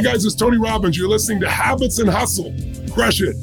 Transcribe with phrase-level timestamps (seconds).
[0.00, 0.96] Hi, guys, it's Tony Robbins.
[0.96, 2.54] You're listening to Habits and Hustle.
[2.90, 3.36] Crush it.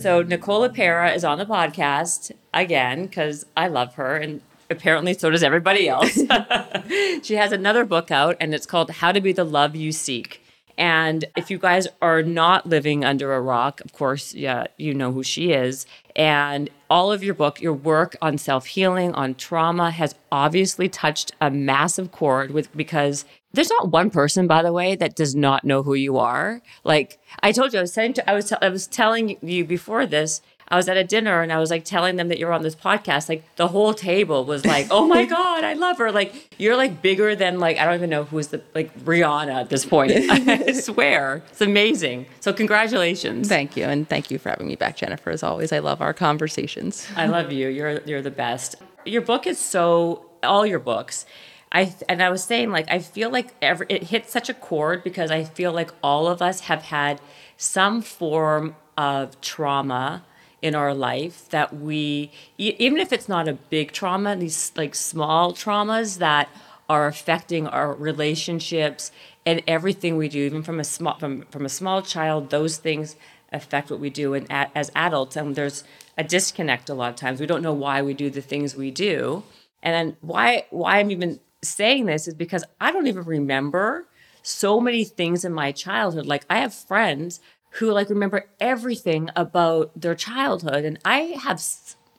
[0.00, 5.28] So, Nicole LePera is on the podcast again because I love her and apparently so
[5.28, 6.14] does everybody else.
[7.22, 10.40] she has another book out and it's called How to Be the Love You Seek.
[10.76, 15.12] And if you guys are not living under a rock, of course, yeah, you know
[15.12, 15.86] who she is.
[16.16, 21.32] And all of your book, your work on self healing, on trauma, has obviously touched
[21.40, 25.64] a massive chord with because there's not one person, by the way, that does not
[25.64, 26.60] know who you are.
[26.82, 29.64] Like I told you, I was saying, to, I was, t- I was telling you
[29.64, 30.42] before this
[30.74, 32.74] I was at a dinner and I was like telling them that you're on this
[32.74, 33.28] podcast.
[33.28, 37.00] Like the whole table was like, "Oh my god, I love her!" Like you're like
[37.00, 40.10] bigger than like I don't even know who's the like Rihanna at this point.
[40.30, 42.26] I swear, it's amazing.
[42.40, 43.48] So congratulations.
[43.48, 45.30] Thank you, and thank you for having me back, Jennifer.
[45.30, 47.06] As always, I love our conversations.
[47.14, 47.68] I love you.
[47.68, 48.74] You're you're the best.
[49.04, 51.24] Your book is so all your books.
[51.70, 55.04] I and I was saying like I feel like every, it hits such a chord
[55.04, 57.20] because I feel like all of us have had
[57.56, 60.24] some form of trauma
[60.64, 65.52] in our life that we even if it's not a big trauma these like small
[65.52, 66.48] traumas that
[66.88, 69.12] are affecting our relationships
[69.46, 73.16] and everything we do even from a small from, from a small child those things
[73.54, 75.36] affect what we do and as adults.
[75.36, 75.84] And there's
[76.18, 77.40] a disconnect a lot of times.
[77.40, 79.44] We don't know why we do the things we do.
[79.82, 84.06] And then why why i'm even saying this is because i don't even remember
[84.42, 86.26] so many things in my childhood.
[86.26, 87.40] Like i have friends
[87.74, 90.84] who like remember everything about their childhood.
[90.84, 91.62] And i have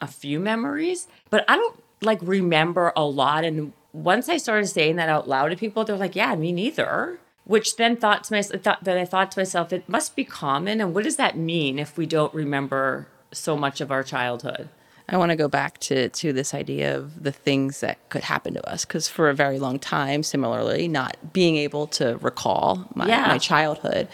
[0.02, 3.44] a few memories but i don't like remember a lot.
[3.44, 7.20] And once i started saying that out loud to people they're like yeah me neither
[7.46, 10.82] which then thought to myself thought that i thought to myself it must be common.
[10.82, 14.70] And what does that mean if we don't remember so much of our childhood?
[15.08, 18.56] I want to go back to to this idea of the things that could happen
[18.56, 23.08] to us because for a very long time, similarly, not being able to recall my,
[23.08, 23.28] yeah.
[23.28, 24.08] my childhood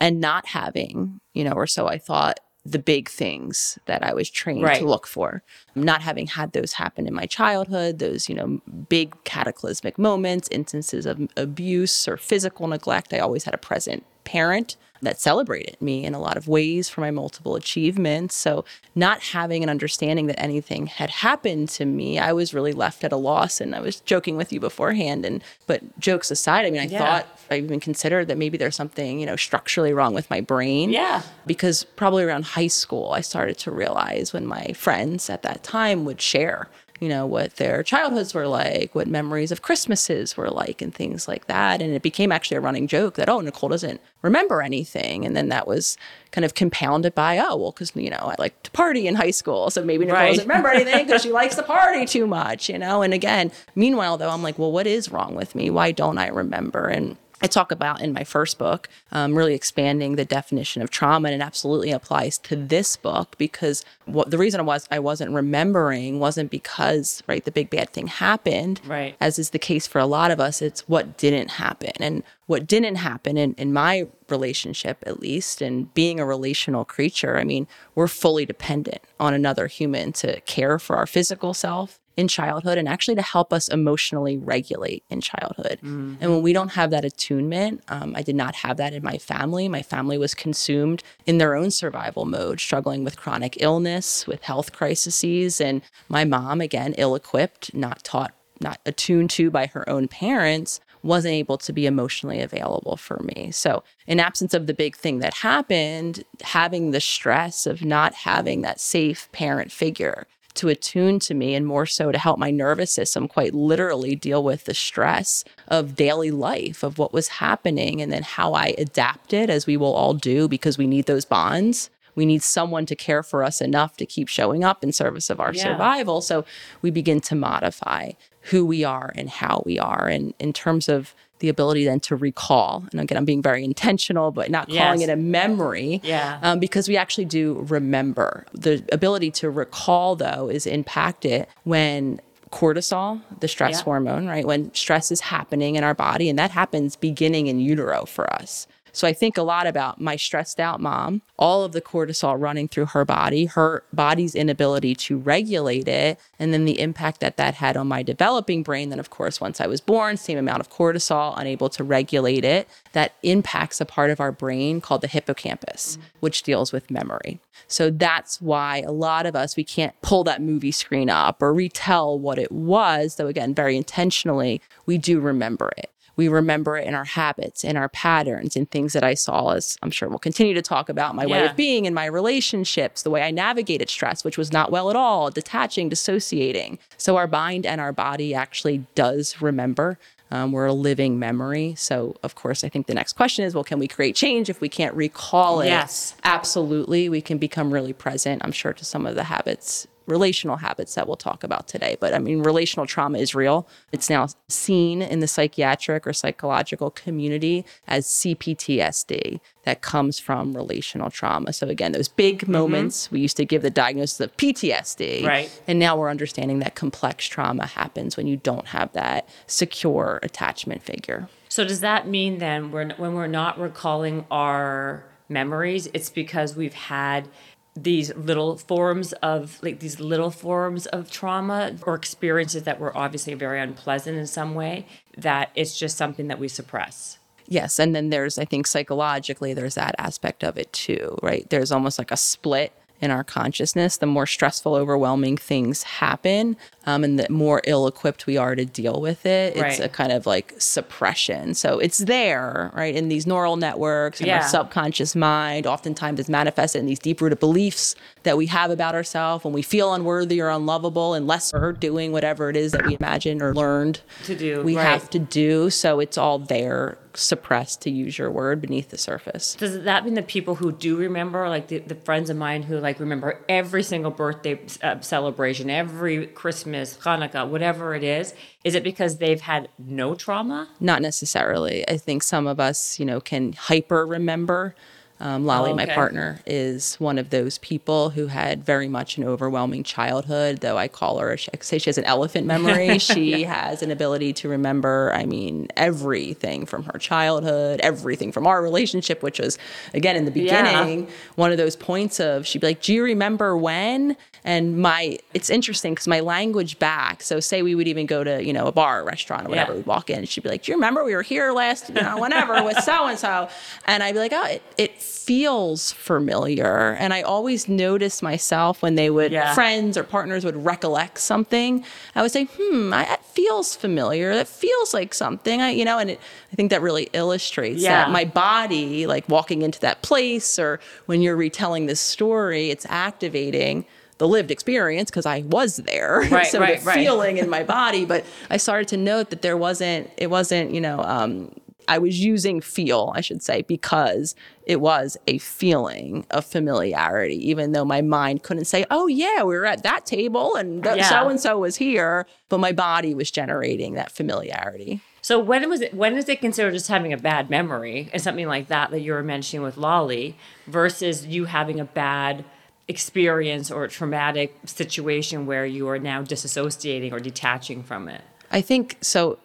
[0.00, 4.28] and not having, you know, or so I thought the big things that I was
[4.28, 4.78] trained right.
[4.78, 5.42] to look for.
[5.74, 11.06] Not having had those happen in my childhood, those, you know, big cataclysmic moments, instances
[11.06, 16.14] of abuse or physical neglect, I always had a present parent that celebrated me in
[16.14, 18.34] a lot of ways for my multiple achievements.
[18.34, 23.04] So, not having an understanding that anything had happened to me, I was really left
[23.04, 23.60] at a loss.
[23.60, 25.24] And I was joking with you beforehand.
[25.24, 26.98] And, but jokes aside, I mean, I yeah.
[26.98, 30.90] thought I even considered that maybe there's something, you know, structurally wrong with my brain.
[30.90, 31.22] Yeah.
[31.46, 36.04] Because probably around high school, I started to realize when my friends at that time
[36.04, 36.68] would share
[37.00, 41.26] you know, what their childhoods were like, what memories of Christmases were like, and things
[41.26, 41.80] like that.
[41.80, 45.24] And it became actually a running joke that, oh, Nicole doesn't remember anything.
[45.24, 45.96] And then that was
[46.30, 49.30] kind of compounded by, oh, well, because, you know, I like to party in high
[49.30, 49.70] school.
[49.70, 50.28] So maybe Nicole right.
[50.28, 53.00] doesn't remember anything because she likes to party too much, you know?
[53.00, 55.70] And again, meanwhile, though, I'm like, well, what is wrong with me?
[55.70, 56.86] Why don't I remember?
[56.86, 61.28] And I talk about in my first book, um, really expanding the definition of trauma,
[61.28, 65.32] and it absolutely applies to this book because what the reason I was I wasn't
[65.32, 69.16] remembering wasn't because right the big bad thing happened, right?
[69.20, 72.66] As is the case for a lot of us, it's what didn't happen, and what
[72.66, 77.38] didn't happen in, in my relationship at least, and being a relational creature.
[77.38, 82.28] I mean, we're fully dependent on another human to care for our physical self in
[82.28, 85.78] childhood and actually to help us emotionally regulate in childhood.
[85.82, 86.16] Mm-hmm.
[86.20, 89.18] And when we don't have that attunement, um, I did not have that in my
[89.18, 89.68] family.
[89.68, 94.72] My family was consumed in their own survival mode, struggling with chronic illness, with health
[94.72, 95.60] crises.
[95.60, 100.80] And my mom, again, ill equipped, not taught, not attuned to by her own parents,
[101.02, 103.50] wasn't able to be emotionally available for me.
[103.52, 108.60] So, in absence of the big thing that happened, having the stress of not having
[108.62, 112.90] that safe parent figure to attune to me and more so to help my nervous
[112.92, 118.12] system quite literally deal with the stress of daily life, of what was happening, and
[118.12, 121.90] then how I adapted, as we will all do because we need those bonds.
[122.14, 125.40] We need someone to care for us enough to keep showing up in service of
[125.40, 125.62] our yeah.
[125.62, 126.20] survival.
[126.20, 126.44] So
[126.82, 128.12] we begin to modify
[128.42, 130.08] who we are and how we are.
[130.08, 132.84] And in terms of the ability then to recall.
[132.92, 135.08] And again, I'm being very intentional, but not calling yes.
[135.08, 136.00] it a memory.
[136.04, 136.38] Yeah.
[136.42, 138.46] Um, because we actually do remember.
[138.52, 142.20] The ability to recall, though, is impacted when
[142.52, 143.84] cortisol, the stress yeah.
[143.84, 144.44] hormone, right?
[144.44, 148.66] When stress is happening in our body, and that happens beginning in utero for us.
[148.92, 152.68] So I think a lot about my stressed out mom, all of the cortisol running
[152.68, 157.54] through her body, her body's inability to regulate it, and then the impact that that
[157.54, 158.90] had on my developing brain.
[158.90, 162.68] Then, of course, once I was born, same amount of cortisol, unable to regulate it,
[162.92, 166.06] that impacts a part of our brain called the hippocampus, mm-hmm.
[166.20, 167.40] which deals with memory.
[167.66, 171.52] So that's why a lot of us, we can't pull that movie screen up or
[171.52, 175.90] retell what it was, though, again, very intentionally, we do remember it
[176.20, 179.78] We remember it in our habits, in our patterns, in things that I saw as
[179.80, 183.08] I'm sure we'll continue to talk about my way of being in my relationships, the
[183.08, 186.78] way I navigated stress, which was not well at all, detaching, dissociating.
[186.98, 189.98] So our mind and our body actually does remember.
[190.30, 191.74] Um, we're a living memory.
[191.78, 194.60] So, of course, I think the next question is well, can we create change if
[194.60, 195.68] we can't recall it?
[195.68, 196.14] Yes.
[196.22, 197.08] Absolutely.
[197.08, 201.06] We can become really present, I'm sure, to some of the habits, relational habits that
[201.06, 201.96] we'll talk about today.
[202.00, 203.68] But I mean, relational trauma is real.
[203.92, 211.10] It's now seen in the psychiatric or psychological community as CPTSD that comes from relational
[211.10, 211.52] trauma.
[211.52, 212.52] So, again, those big mm-hmm.
[212.52, 215.24] moments, we used to give the diagnosis of PTSD.
[215.24, 215.62] Right.
[215.66, 220.82] And now we're understanding that complex trauma happens when you don't have that secure attachment
[220.82, 221.28] figure.
[221.48, 226.74] So does that mean then we're, when we're not recalling our memories, it's because we've
[226.74, 227.28] had
[227.76, 233.34] these little forms of like these little forms of trauma or experiences that were obviously
[233.34, 234.86] very unpleasant in some way
[235.16, 237.18] that it's just something that we suppress.
[237.46, 241.48] Yes, and then there's I think psychologically there's that aspect of it too, right?
[241.50, 243.96] There's almost like a split in our consciousness.
[243.96, 249.00] The more stressful, overwhelming things happen, um, and the more ill-equipped we are to deal
[249.00, 249.80] with it, it's Right.
[249.80, 251.54] a kind of like suppression.
[251.54, 254.36] So it's there, right, in these neural networks, in Yeah.
[254.42, 255.66] our subconscious mind.
[255.66, 259.92] Oftentimes, it's manifested in these deep-rooted beliefs that we have about ourselves when we feel
[259.94, 264.34] unworthy or unlovable, unless we're doing whatever it is that we imagine or learned To
[264.34, 264.84] do, We right.
[264.86, 265.70] have to do.
[265.70, 269.54] So it's all there, suppressed, to use your word, beneath the surface.
[269.58, 272.78] Does that mean that people who do remember, like the, the friends of mine who
[272.78, 278.34] like remember every single birthday uh, celebration, every Christmas, Hanukkah, whatever it is,
[278.64, 280.68] is it because they've had no trauma?
[280.80, 281.88] Not necessarily.
[281.88, 284.74] I think some of us, you know, can hyper remember.
[285.22, 289.24] Um, Lolly, Oh, my partner, is one of those people who had very much an
[289.24, 292.98] overwhelming childhood, though I call her, I say she has an elephant memory.
[292.98, 298.62] she has an ability to remember, I mean, everything from her childhood, everything from our
[298.62, 299.58] relationship, which was,
[299.92, 300.42] again, in the Yeah.
[300.84, 304.16] beginning, one of those points of she'd be like, Do you remember when?
[304.42, 308.42] And my, it's interesting because my language back, so say we would even go to,
[308.42, 309.76] you know, a bar or restaurant or whatever, Yeah.
[309.78, 312.18] we'd walk in, she'd be like, Do you remember we were here last, you know,
[312.18, 313.50] whenever with so and so?
[313.86, 316.96] And I'd be like, Oh, it, it feels familiar.
[316.98, 319.54] And I always noticed myself when they would, Yeah.
[319.54, 321.84] friends or partners would recollect something,
[322.14, 324.34] I would say, Hmm, I, that feels familiar.
[324.34, 326.20] That feels like something, I, you know, and it,
[326.52, 328.04] I think that really illustrates Yeah.
[328.04, 332.86] that my body, like walking into that place or when you're retelling this story, it's
[332.88, 333.84] activating
[334.18, 336.20] the lived experience because I was there.
[336.30, 336.94] Right, so right, the right.
[336.94, 338.04] feeling in my body.
[338.04, 341.50] But I started to note that there wasn't, it wasn't, you know, um,
[341.90, 347.72] I was using feel, I should say, because it was a feeling of familiarity, even
[347.72, 351.40] though my mind couldn't say, oh, yeah, we were at that table and so and
[351.40, 352.26] so was here.
[352.48, 355.00] But my body was generating that familiarity.
[355.20, 355.92] So when was it?
[355.92, 359.12] When is it considered just having a bad memory and something like that that you
[359.12, 360.36] were mentioning with Lolly
[360.68, 362.44] versus you having a bad
[362.86, 368.22] experience or a traumatic situation where you are now disassociating or detaching from it?
[368.52, 369.40] I think so.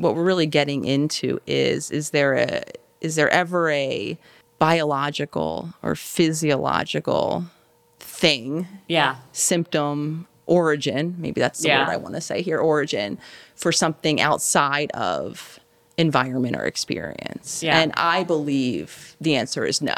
[0.00, 2.62] What we're really getting into is is there a
[3.00, 4.18] is there ever a
[4.58, 7.44] biological or physiological
[7.98, 9.16] thing Yeah.
[9.32, 11.84] symptom origin maybe that's the Yeah.
[11.86, 13.18] word I want to say here origin
[13.54, 15.60] for something outside of
[15.96, 17.78] environment or experience Yeah.
[17.78, 19.94] and I believe the answer is no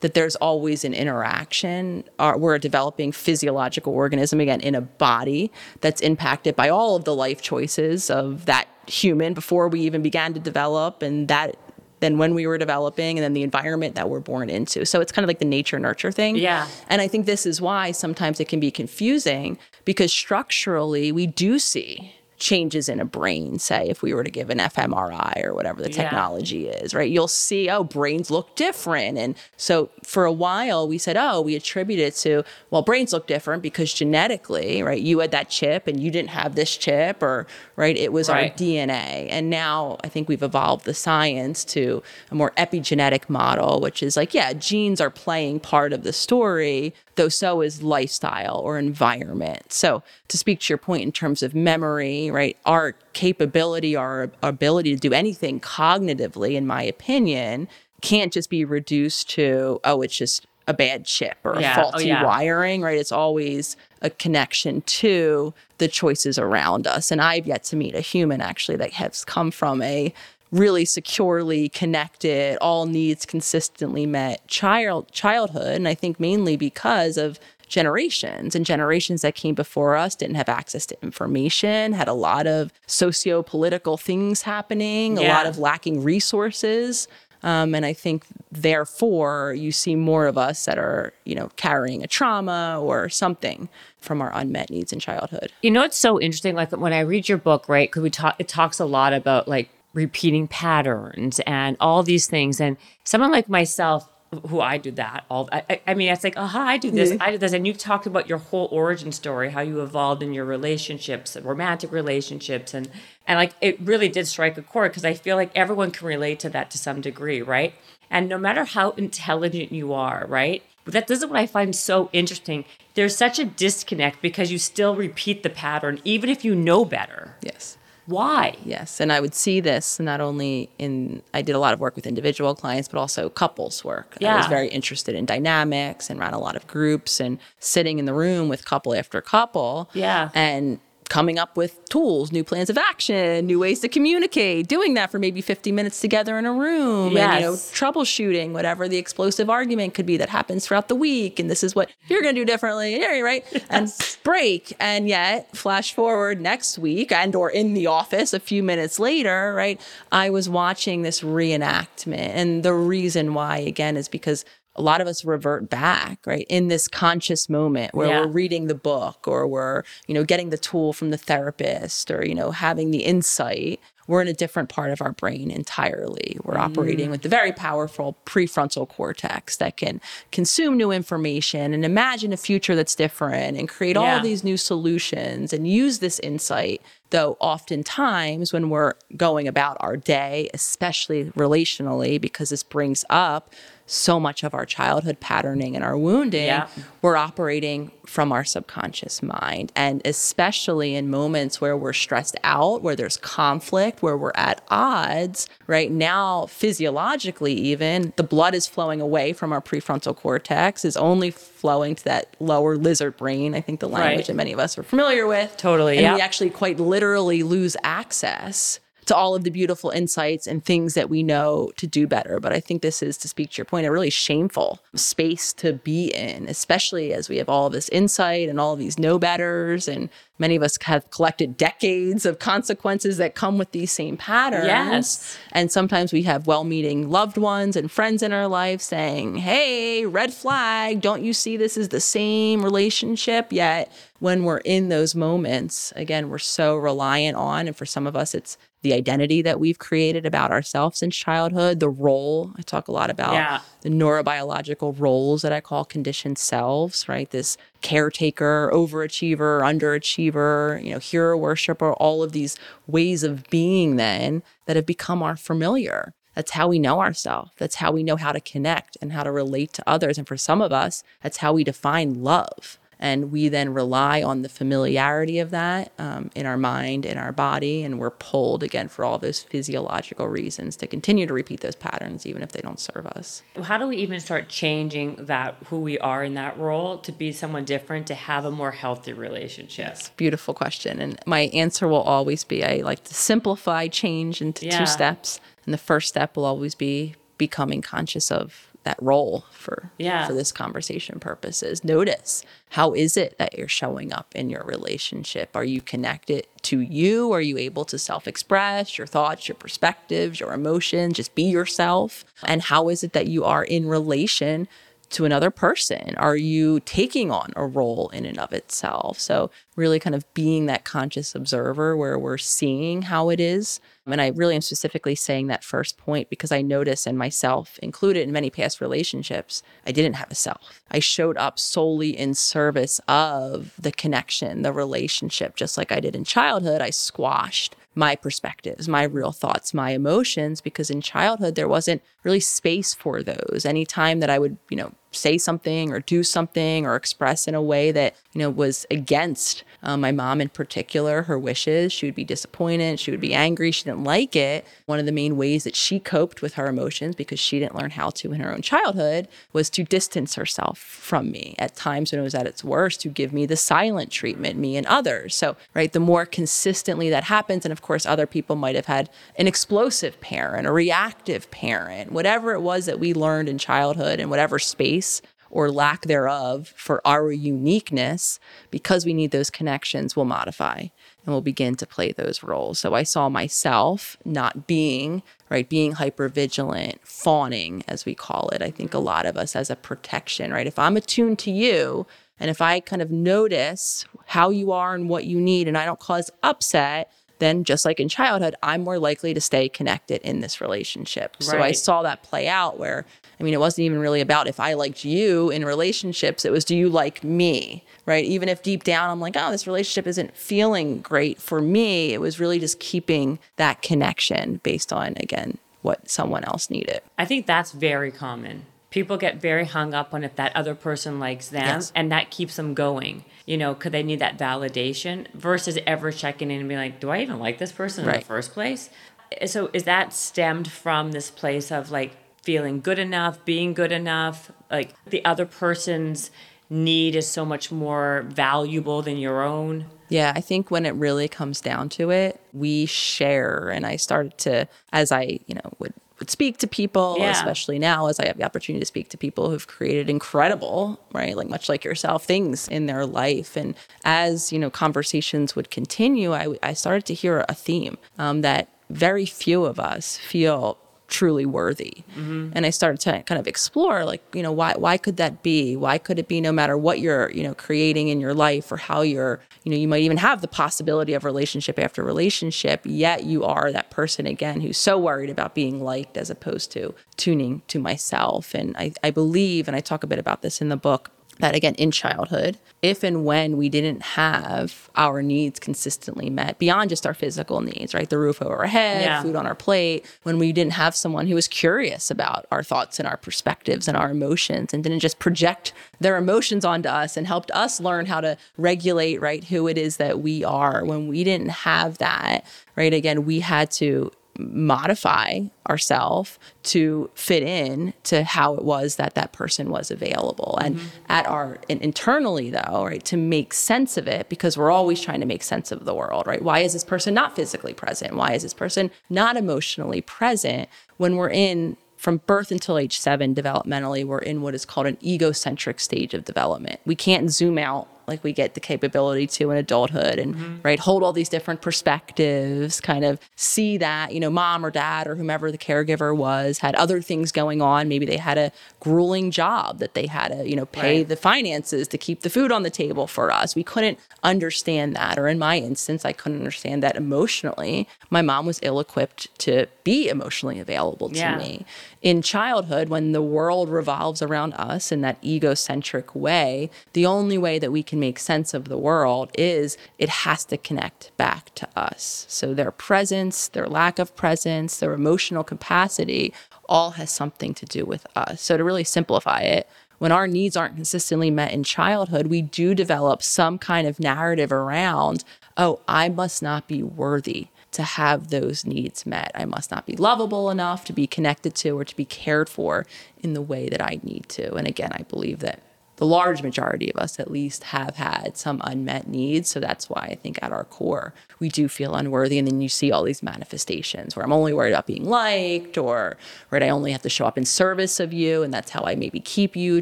[0.00, 5.50] that there's always an interaction uh, we're a developing physiological organism again in a body
[5.80, 10.34] that's impacted by all of the life choices of that human before we even began
[10.34, 11.56] to develop and that
[12.00, 15.10] then when we were developing and then the environment that we're born into so it's
[15.12, 16.68] kind of like the nature nurture thing Yeah.
[16.88, 21.58] and I think this is why sometimes it can be confusing because structurally we do
[21.58, 22.14] see
[22.44, 25.90] changes in a brain, say if we were to give an fMRI or whatever the
[25.90, 26.02] Yeah.
[26.02, 27.10] technology is, right?
[27.10, 29.16] You'll see, oh, brains look different.
[29.16, 33.26] And so for a while we said, oh, we attribute it to, well, brains look
[33.26, 35.00] different because genetically, right?
[35.00, 37.46] You had that chip and you didn't have this chip or,
[37.76, 37.96] right?
[37.96, 39.26] It was our DNA.
[39.30, 44.18] And now I think we've evolved the science to a more epigenetic model, which is
[44.18, 49.72] like, yeah, genes are playing part of the story, though so is lifestyle or environment.
[49.72, 54.94] So to speak to your point in terms of memory, right, our capability, our ability
[54.94, 57.68] to do anything cognitively, in my opinion,
[58.00, 61.76] can't just be reduced to, oh, it's just a bad chip or Yeah.
[61.76, 62.24] a Oh, faulty yeah.
[62.24, 62.98] wiring, right?
[62.98, 67.10] It's always a connection to the choices around us.
[67.10, 70.12] And I've yet to meet a human actually that has come from a
[70.54, 75.74] really securely connected, all needs consistently met child childhood.
[75.74, 80.48] And I think mainly because of generations and generations that came before us didn't have
[80.48, 86.04] access to information, had a lot of socio political things happening, a lot of lacking
[86.04, 87.08] resources.
[87.42, 92.02] Um, and I think therefore you see more of us that are, you know, carrying
[92.02, 93.68] a trauma or something
[93.98, 95.52] from our unmet needs in childhood.
[95.62, 96.54] You know, it's so interesting.
[96.54, 97.88] Like when I read your book, right?
[97.88, 102.60] Because we talk, it talks a lot about like repeating patterns and all these things.
[102.60, 104.08] And someone like myself,
[104.48, 105.48] who I do that all.
[105.52, 108.06] I, I- mean, it's like, aha, I do this, I do this, and you talked
[108.06, 112.88] about your whole origin story, how you evolved in your relationships, romantic relationships, and
[113.28, 116.40] and like it really did strike a chord because I feel like everyone can relate
[116.40, 117.74] to that to some degree, right?
[118.10, 120.62] And no matter how intelligent you are, right?
[120.84, 122.64] But that this is what I find so interesting.
[122.94, 127.36] There's such a disconnect because you still repeat the pattern, even if you know better.
[127.40, 127.78] Yes.
[128.06, 128.56] Why?
[128.64, 131.96] Yes, and I would see this not only in I did a lot of work
[131.96, 134.16] with individual clients, but also couples work.
[134.20, 134.34] Yeah.
[134.34, 138.04] I was very interested in dynamics and ran a lot of groups and sitting in
[138.04, 139.88] the room with couple after couple.
[139.94, 140.30] Yeah.
[140.34, 144.68] and coming up with tools, new plans of action, new ways to communicate.
[144.68, 148.88] Doing that for maybe 50 minutes together in a room, and you know, troubleshooting whatever
[148.88, 151.38] the explosive argument could be that happens throughout the week.
[151.38, 153.44] And this is what you're going to do differently, yeah, right?
[153.70, 153.92] And
[154.22, 154.74] break.
[154.80, 159.52] And yet, flash forward next week, and or in the office a few minutes later,
[159.54, 159.80] right?
[160.10, 164.44] I was watching this reenactment, and the reason why again is because.
[164.76, 168.20] A lot of us revert back, right, in this conscious moment where Yeah.
[168.20, 172.24] we're reading the book or we're, you know, getting the tool from the therapist or,
[172.24, 176.38] you know, having the insight we're in a different part of our brain entirely.
[176.42, 177.12] We're operating mm.
[177.12, 180.00] with the very powerful prefrontal cortex that can
[180.30, 185.52] consume new information and imagine a future that's different and create all these new solutions
[185.52, 186.82] and use this insight.
[187.10, 193.52] Though, oftentimes, when we're going about our day, especially relationally, because this brings up
[193.86, 196.68] so much of our childhood patterning and our wounding, Yeah.
[197.02, 199.72] we're operating from our subconscious mind.
[199.76, 205.48] And especially in moments where we're stressed out, where there's conflict, where we're at odds,
[205.66, 211.30] right now, physiologically, even the blood is flowing away from our prefrontal cortex, is only
[211.30, 213.54] flowing to that lower lizard brain.
[213.54, 214.26] I think the language Right.
[214.26, 215.56] that many of us are familiar with.
[215.56, 216.14] Totally, And yeah.
[216.14, 221.10] we actually quite literally lose access to all of the beautiful insights and things that
[221.10, 222.40] we know to do better.
[222.40, 225.74] But I think this is, to speak to your point, a really shameful space to
[225.74, 229.88] be in, especially as we have all this insight and all of these know betters.
[229.88, 230.08] And
[230.38, 234.66] many of us have collected decades of consequences that come with these same patterns.
[234.66, 235.38] Yes.
[235.52, 240.06] And sometimes we have well meaning loved ones and friends in our life saying, Hey,
[240.06, 243.52] red flag, don't you see this is the same relationship?
[243.52, 248.16] Yet when we're in those moments, again, we're so reliant on, and for some of
[248.16, 252.52] us, it's the identity that we've created about ourselves since childhood, the role.
[252.56, 253.60] I talk a lot about Yeah.
[253.80, 257.28] the neurobiological roles that I call conditioned selves, right?
[257.30, 264.42] This caretaker, overachiever, underachiever, you know, hero worshiper, all of these ways of being then
[264.66, 266.12] that have become our familiar.
[266.34, 267.52] That's how we know ourselves.
[267.58, 270.18] That's how we know how to connect and how to relate to others.
[270.18, 272.78] And for some of us, that's how we define love.
[273.04, 277.32] And we then rely on the familiarity of that um, in our mind, in our
[277.32, 281.74] body, and we're pulled again for all those physiological reasons to continue to repeat those
[281.76, 283.42] patterns, even if they don't serve us.
[283.62, 287.30] How do we even start changing that who we are in that role to be
[287.30, 289.98] someone different to have a more healthy relationship?
[290.16, 290.98] Beautiful question.
[290.98, 294.78] And my answer will always be I like to simplify change into Yeah.
[294.78, 295.42] two steps.
[295.66, 300.26] And the first step will always be becoming conscious of that role for Yeah.
[300.26, 301.82] for this conversation purposes.
[301.84, 305.50] Notice how is it that you're showing up in your relationship?
[305.54, 307.32] Are you connected to you?
[307.32, 312.24] Are you able to self-express your thoughts, your perspectives, your emotions, just be yourself?
[312.44, 314.68] And how is it that you are in relation
[315.10, 316.14] to another person?
[316.16, 319.20] Are you taking on a role in and of itself?
[319.20, 323.80] So, really kind of being that conscious observer where we're seeing how it is.
[324.06, 328.22] And I really am specifically saying that first point because I notice in myself, included
[328.22, 330.82] in many past relationships, I didn't have a self.
[330.90, 336.14] I showed up solely in service of the connection, the relationship, just like I did
[336.14, 336.82] in childhood.
[336.82, 342.40] I squashed my perspectives, my real thoughts, my emotions, because in childhood there wasn't really
[342.40, 343.64] space for those.
[343.64, 347.62] Anytime that I would, you know, say something or do something or express in a
[347.62, 352.14] way that, you know, was against um, my mom in particular, her wishes, she would
[352.14, 354.66] be disappointed, she would be angry, she didn't like it.
[354.86, 357.90] One of the main ways that she coped with her emotions, because she didn't learn
[357.90, 362.20] how to in her own childhood, was to distance herself from me at times when
[362.20, 365.36] it was at its worst, to give me the silent treatment, me and others.
[365.36, 369.10] So, right, the more consistently that happens, and of course, other people might have had
[369.36, 374.30] an explosive parent, a reactive parent, whatever it was that we learned in childhood and
[374.30, 378.40] whatever space or lack thereof for our uniqueness,
[378.72, 382.80] because we need those connections, will modify and will begin to play those roles.
[382.80, 388.62] So I saw myself not being, right, being hyper vigilant, fawning, as we call it.
[388.62, 389.06] I think a mm-hmm.
[389.06, 390.66] lot of us as a protection, right?
[390.66, 392.06] If I'm attuned to you,
[392.40, 395.86] and if I kind of notice how you are and what you need, and I
[395.86, 400.40] don't cause upset, then just like in childhood, I'm more likely to stay connected in
[400.40, 401.36] this relationship.
[401.40, 403.04] So I saw that play out where,
[403.38, 406.64] I mean, it wasn't even really about if I liked you in relationships, it was
[406.64, 408.24] do you like me, right?
[408.24, 412.20] Even if deep down I'm like, oh, this relationship isn't feeling great for me, it
[412.20, 417.00] was really just keeping that connection based on, again, what someone else needed.
[417.18, 418.66] I think that's very common.
[418.94, 421.92] People get very hung up on if that other person likes them, Yes.
[421.96, 423.24] and that keeps them going.
[423.44, 427.10] You know, because they need that validation versus ever checking in and being like, "Do
[427.10, 428.90] I even like this person in the first place?"
[429.32, 432.12] Eh, so, is that stemmed from this place of like
[432.44, 436.30] feeling good enough, being good enough, like the other person's
[436.70, 439.86] need is so much more valuable than your own?
[440.08, 443.70] Yeah, I think when it really comes down to it, we share.
[443.70, 445.94] And I started to, as I, you know, would
[446.30, 447.30] speak to people, Yeah.
[447.30, 451.36] especially now as I have the opportunity to speak to people who've created incredible, right?
[451.36, 453.56] Like much like yourself, things in their life.
[453.56, 458.42] And as, you know, conversations would continue, I, I started to hear a theme um,
[458.42, 462.04] that very few of us feel truly worthy.
[462.16, 462.50] Mm-hmm.
[462.54, 465.76] And I started to kind of explore like, you know, why why could that be?
[465.76, 468.76] Why could it be no matter what you're, you know, creating in your life or
[468.76, 473.24] how you're, you know, you might even have the possibility of relationship after relationship, yet
[473.24, 477.62] you are that person again who's so worried about being liked as opposed to tuning
[477.68, 478.54] to myself.
[478.54, 481.54] And I, I believe, and I talk a bit about this in the book, that
[481.54, 487.06] again in childhood if and when we didn't have our needs consistently met beyond just
[487.06, 489.22] our physical needs right the roof over our head Yeah.
[489.22, 492.98] food on our plate when we didn't have someone who was curious about our thoughts
[492.98, 497.26] and our perspectives and our emotions and didn't just project their emotions onto us and
[497.26, 501.24] helped us learn how to regulate right who it is that we are when we
[501.24, 502.44] didn't have that
[502.76, 509.14] right again we had to modify ourselves to fit in to how it was that
[509.14, 510.58] that person was available.
[510.60, 510.88] And mm-hmm.
[511.08, 515.20] at our and internally though right to make sense of it because we're always trying
[515.20, 516.42] to make sense of the world right?
[516.42, 518.16] Why is this person not physically present?
[518.16, 520.68] Why is this person not emotionally present?
[520.96, 524.98] When we're in from birth until age seven developmentally we're in what is called an
[525.02, 526.80] egocentric stage of development.
[526.84, 530.56] We can't zoom out like we get the capability to in adulthood and mm-hmm.
[530.62, 535.06] right hold all these different perspectives kind of see that you know mom or dad
[535.06, 537.88] or whomever the caregiver was had other things going on.
[537.88, 541.08] Maybe they had a grueling job that they had to you know pay Right.
[541.08, 543.56] the finances to keep the food on the table for us.
[543.56, 547.88] We couldn't understand that or in my instance i couldn't understand that emotionally.
[548.10, 551.36] My mom was ill equipped to be emotionally available to Yeah.
[551.38, 551.64] me.
[552.02, 557.58] In childhood when the world revolves around us in that egocentric way the only way
[557.58, 561.68] that we can make sense of the world is it has to connect back to
[561.76, 562.24] us.
[562.28, 566.32] So their presence their lack of presence their emotional capacity
[566.68, 568.40] all has something to do with us.
[568.40, 569.68] So to really simplify it
[569.98, 574.50] when our needs aren't consistently met in childhood, we do develop some kind of narrative
[574.50, 575.24] around,
[575.56, 579.30] oh, I must not be worthy to have those needs met.
[579.34, 582.86] I must not be lovable enough to be connected to or to be cared for
[583.22, 584.54] in the way that I need to.
[584.54, 585.60] And again, I believe that
[585.96, 589.48] the large majority of us at least have had some unmet needs.
[589.48, 592.38] So that's why I think at our core, we do feel unworthy.
[592.38, 596.16] And then you see all these manifestations where I'm only worried about being liked or
[596.50, 598.42] right, I only have to show up in service of you.
[598.42, 599.80] And that's how I maybe keep you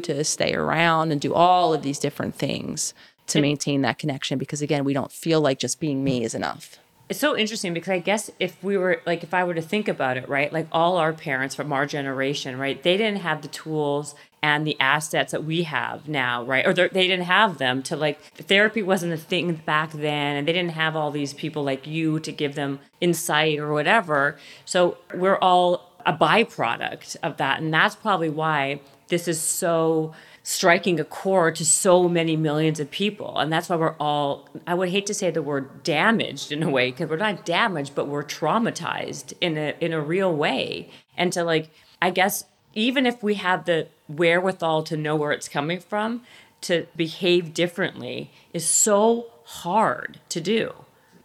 [0.01, 2.93] to stay around and do all of these different things
[3.27, 4.37] to maintain that connection.
[4.37, 6.77] Because again, we don't feel like just being me is enough.
[7.09, 9.87] It's so interesting because I guess if we were like, if I were to think
[9.87, 13.49] about it, right, like all our parents from our generation, right, they didn't have the
[13.49, 17.95] tools and the assets that we have now, right, or they're- didn't have them to
[17.95, 21.85] like therapy wasn't a thing back then, and they didn't have all these people like
[21.85, 24.37] you to give them insight or whatever.
[24.65, 30.13] So we're all a byproduct of that, and that's probably why this is so
[30.43, 33.39] striking a chord to so many millions of people.
[33.39, 36.69] And that's why we're all i would hate to say the word damaged in a
[36.69, 40.89] way because we're not damaged but we're traumatized in a in a real way.
[41.17, 41.69] And to like
[42.01, 46.21] i guess even if we have the wherewithal to know where it's coming from
[46.61, 50.73] to behave differently is so hard to do.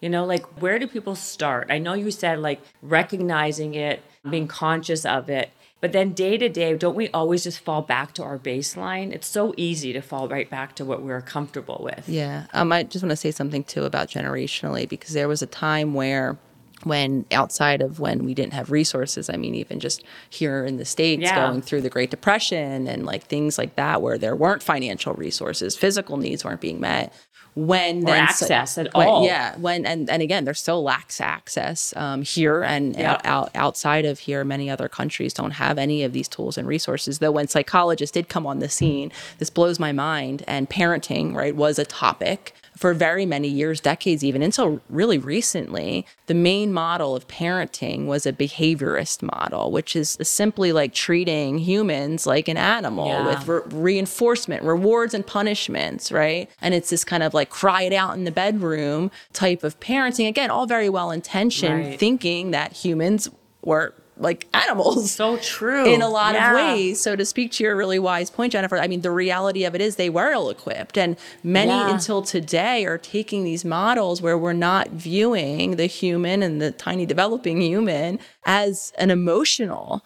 [0.00, 1.68] You know, like where do people start?
[1.70, 6.48] I know you said like recognizing it, being conscious of it, but then day to
[6.48, 9.12] day, don't we always just fall back to our baseline?
[9.12, 12.08] It's so easy to fall right back to what we're comfortable with.
[12.08, 12.46] Yeah.
[12.52, 15.94] Um, I just want to say something too about generationally because there was a time
[15.94, 16.36] where
[16.84, 20.84] when outside of when we didn't have resources i mean even just here in the
[20.84, 21.48] states Yeah.
[21.48, 25.76] going through the great depression and like things like that where there weren't financial resources
[25.76, 27.12] physical needs weren't being met
[27.54, 29.24] when Or then so- access at when- all.
[29.24, 33.12] yeah when and, and again there's still lacks access um, here and Yeah.
[33.14, 36.68] out, out, outside of here many other countries don't have any of these tools and
[36.68, 41.34] resources though when psychologists did come on the scene this blows my mind and parenting
[41.34, 46.72] right was a topic for very many years, decades even, until really recently, the main
[46.72, 52.56] model of parenting was a behaviorist model, which is simply like treating humans like an
[52.56, 53.26] animal Yeah.
[53.26, 53.62] with re-
[53.92, 56.48] reinforcement, rewards, and punishments, right?
[56.62, 60.28] And it's this kind of like cry it out in the bedroom type of parenting.
[60.28, 61.98] Again, all very well intentioned, Right.
[61.98, 63.28] thinking that humans
[63.62, 65.86] were like animals So true.
[65.86, 66.50] in a lot Yeah.
[66.50, 67.00] of ways.
[67.00, 69.80] So to speak to your really wise point, Jennifer, I mean, the reality of it
[69.80, 70.98] is they were ill equipped.
[70.98, 71.92] And many Yeah.
[71.92, 77.06] until today are taking these models where we're not viewing the human and the tiny
[77.06, 80.04] developing human as an emotional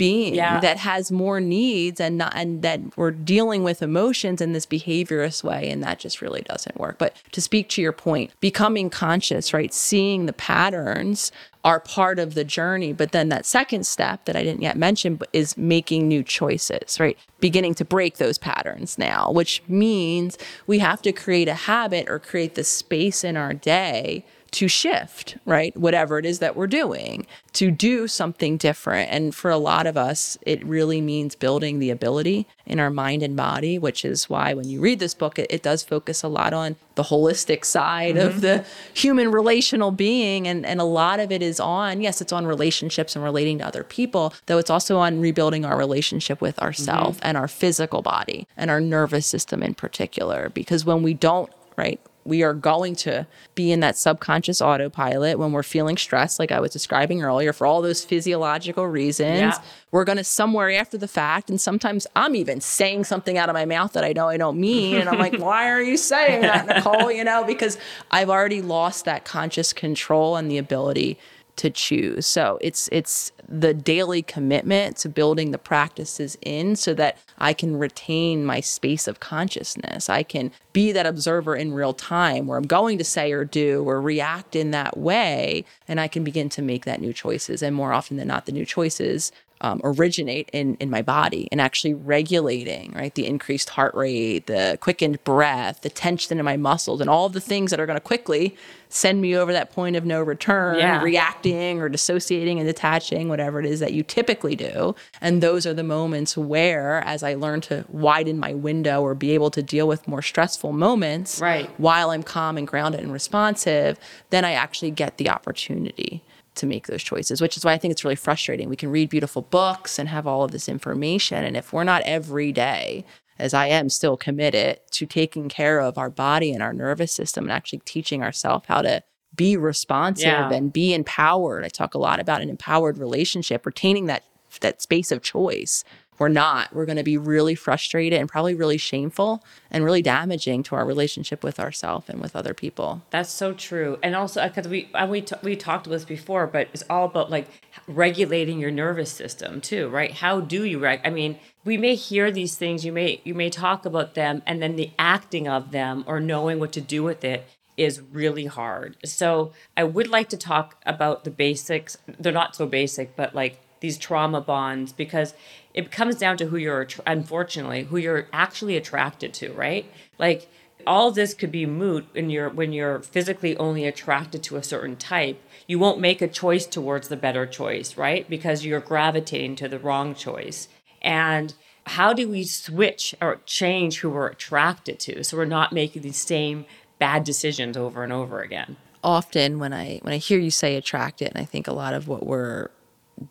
[0.00, 0.58] being Yeah.
[0.60, 5.44] that has more needs and not and that we're dealing with emotions in this behaviorist
[5.44, 6.96] way and that just really doesn't work.
[6.98, 9.72] But to speak to your point becoming conscious right?
[9.72, 11.30] Seeing the patterns
[11.62, 15.18] are part of the journey but then that second step that i didn't yet mention
[15.34, 17.18] is making new choices right?
[17.38, 22.18] Beginning to break those patterns now which means we have to create a habit or
[22.18, 25.76] create the space in our day to shift, right?
[25.76, 29.10] Whatever it is that we're doing, to do something different.
[29.10, 33.22] And for a lot of us, it really means building the ability in our mind
[33.22, 36.28] and body, which is why when you read this book, it, it does focus a
[36.28, 38.40] lot on the holistic side of mm-hmm.
[38.40, 40.46] the human relational being.
[40.46, 43.66] And, and a lot of it is on, yes, it's on relationships and relating to
[43.66, 47.26] other people, though it's also on rebuilding our relationship with ourselves mm-hmm.
[47.26, 50.48] and our physical body and our nervous system in particular.
[50.48, 55.52] Because when we don't, right, we are going to be in that subconscious autopilot when
[55.52, 59.40] we're feeling stressed, like I was describing earlier, for all those physiological reasons.
[59.40, 59.58] Yeah.
[59.90, 61.50] We're going to somewhere after the fact.
[61.50, 64.60] And sometimes I'm even saying something out of my mouth that I know I don't
[64.60, 64.96] mean.
[64.96, 67.10] And I'm like, why are you saying that, Nicole?
[67.10, 67.78] You know, because
[68.10, 71.18] I've already lost that conscious control and the ability
[71.60, 72.26] to choose.
[72.26, 77.76] So it's it's the daily commitment to building the practices in so that I can
[77.76, 80.08] retain my space of consciousness.
[80.08, 83.84] I can be that observer in real time where I'm going to say or do
[83.86, 87.76] or react in that way and I can begin to make that new choices and
[87.76, 89.30] more often than not the new choices
[89.62, 94.78] um, originate in in my body and actually regulating right the increased heart rate the
[94.80, 98.00] quickened breath the tension in my muscles and all the things that are going to
[98.00, 98.56] quickly
[98.88, 101.02] send me over that point of no return Yeah.
[101.02, 105.74] reacting or dissociating and detaching whatever it is that you typically do and those are
[105.74, 109.86] the moments where as i learn to widen my window or be able to deal
[109.86, 111.68] with more stressful moments Right.
[111.78, 113.98] while i'm calm and grounded and responsive
[114.30, 116.22] then i actually get the opportunity
[116.60, 118.68] to make those choices, which is why I think it's really frustrating.
[118.68, 121.44] We can read beautiful books and have all of this information.
[121.44, 123.04] And if we're not every day,
[123.38, 127.44] as I am still committed to taking care of our body and our nervous system
[127.44, 129.02] and actually teaching ourselves how to
[129.34, 130.50] be responsive Yeah.
[130.52, 131.64] and be empowered.
[131.64, 134.24] I talk a lot about an empowered relationship, retaining that
[134.60, 135.84] that space of choice.
[136.20, 136.74] We're not.
[136.74, 140.84] We're going to be really frustrated and probably really shameful and really damaging to our
[140.84, 143.00] relationship with ourselves and with other people.
[143.08, 146.04] That's so true, and also uh, because we and we t- we talked about this
[146.04, 147.48] before, but it's all about like
[147.88, 150.12] regulating your nervous system too, right?
[150.12, 151.00] How do you reg?
[151.04, 154.60] I mean, we may hear these things, you may you may talk about them, and
[154.60, 157.46] then the acting of them or knowing what to do with it
[157.78, 158.98] is really hard.
[159.06, 161.96] So I would like to talk about the basics.
[162.06, 165.34] They're not so basic, but like these trauma bonds because
[165.74, 169.90] it comes down to who you're unfortunately who you're actually attracted to, right?
[170.18, 170.50] Like
[170.86, 174.96] all this could be moot when you're when you're physically only attracted to a certain
[174.96, 175.42] type.
[175.66, 178.28] You won't make a choice towards the better choice, right?
[178.28, 180.68] Because you're gravitating to the wrong choice.
[181.02, 181.54] And
[181.86, 186.16] how do we switch or change who we're attracted to so we're not making these
[186.16, 186.66] same
[186.98, 188.76] bad decisions over and over again?
[189.02, 192.08] often when I when I hear you say attracted, and I think a lot of
[192.08, 192.68] what we're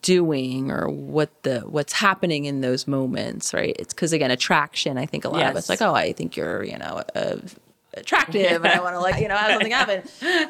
[0.01, 3.75] doing or what the what's happening in those moments, right?
[3.79, 4.97] It's because again, attraction.
[4.97, 7.37] I think a lot of us like, oh, I think you're, you know, uh,
[7.95, 10.03] attractive, and I want to like, you know, have something happen.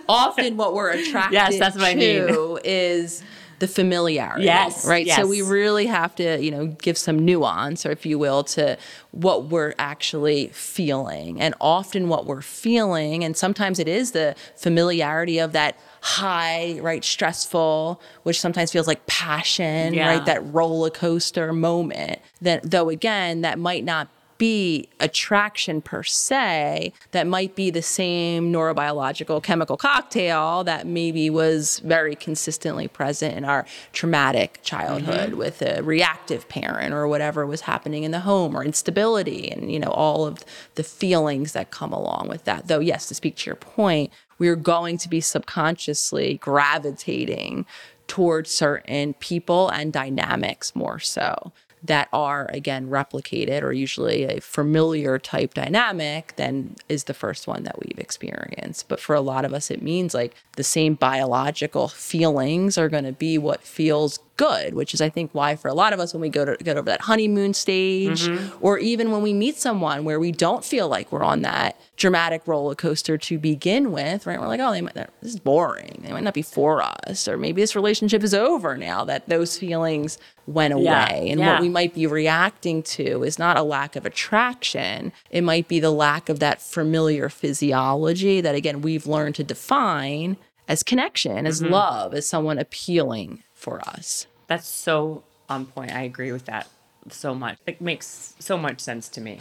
[0.09, 2.27] Often, what we're attracted Yes, that's what I mean.
[2.27, 3.23] to is
[3.59, 4.45] the familiarity.
[4.45, 5.07] Yes, Right.
[5.07, 8.77] So we really have to, you know, give some nuance, or if you will, to
[9.11, 11.39] what we're actually feeling.
[11.41, 17.03] And often what we're feeling, and sometimes it is the familiarity of that high, right,
[17.03, 20.07] stressful, which sometimes feels like passion, Yeah.
[20.07, 22.19] right, that roller coaster moment.
[22.41, 24.07] That though again, that might not
[24.37, 31.79] be attraction per se, that might be the same neurobiological chemical cocktail that maybe was
[31.79, 35.37] very consistently present in our traumatic childhood Mm-hmm.
[35.37, 39.79] with a reactive parent or whatever was happening in the home or instability and you
[39.79, 42.67] know all of the feelings that come along with that.
[42.69, 47.65] Though yes, to speak to your point, we're going to be subconsciously gravitating
[48.07, 51.51] towards certain people and dynamics more so
[51.83, 57.63] that are again replicated or usually a familiar type dynamic then is the first one
[57.63, 58.87] that we've experienced.
[58.89, 63.05] But for a lot of us it means like the same biological feelings are going
[63.05, 66.13] to be what feels good which is i think why for a lot of us
[66.13, 68.21] when we go to get over that honeymoon stage
[68.61, 72.41] or even when we meet someone where we don't feel like we're on that dramatic
[72.47, 76.11] roller coaster to begin with right we're like oh they might, this is boring they
[76.13, 80.17] might not be for us or maybe this relationship is over now that those feelings
[80.47, 81.51] went away Yeah, and yeah.
[81.53, 85.11] what we might be reacting to is not a lack of attraction.
[85.29, 90.37] It might be the lack of that familiar physiology that, again, we've learned to define
[90.67, 91.71] as connection, as Mm-hmm.
[91.73, 94.25] love, as someone appealing for us.
[94.49, 95.93] That's so on point.
[95.93, 96.67] I agree with that
[97.09, 97.59] so much.
[97.67, 99.39] It makes so much sense to me.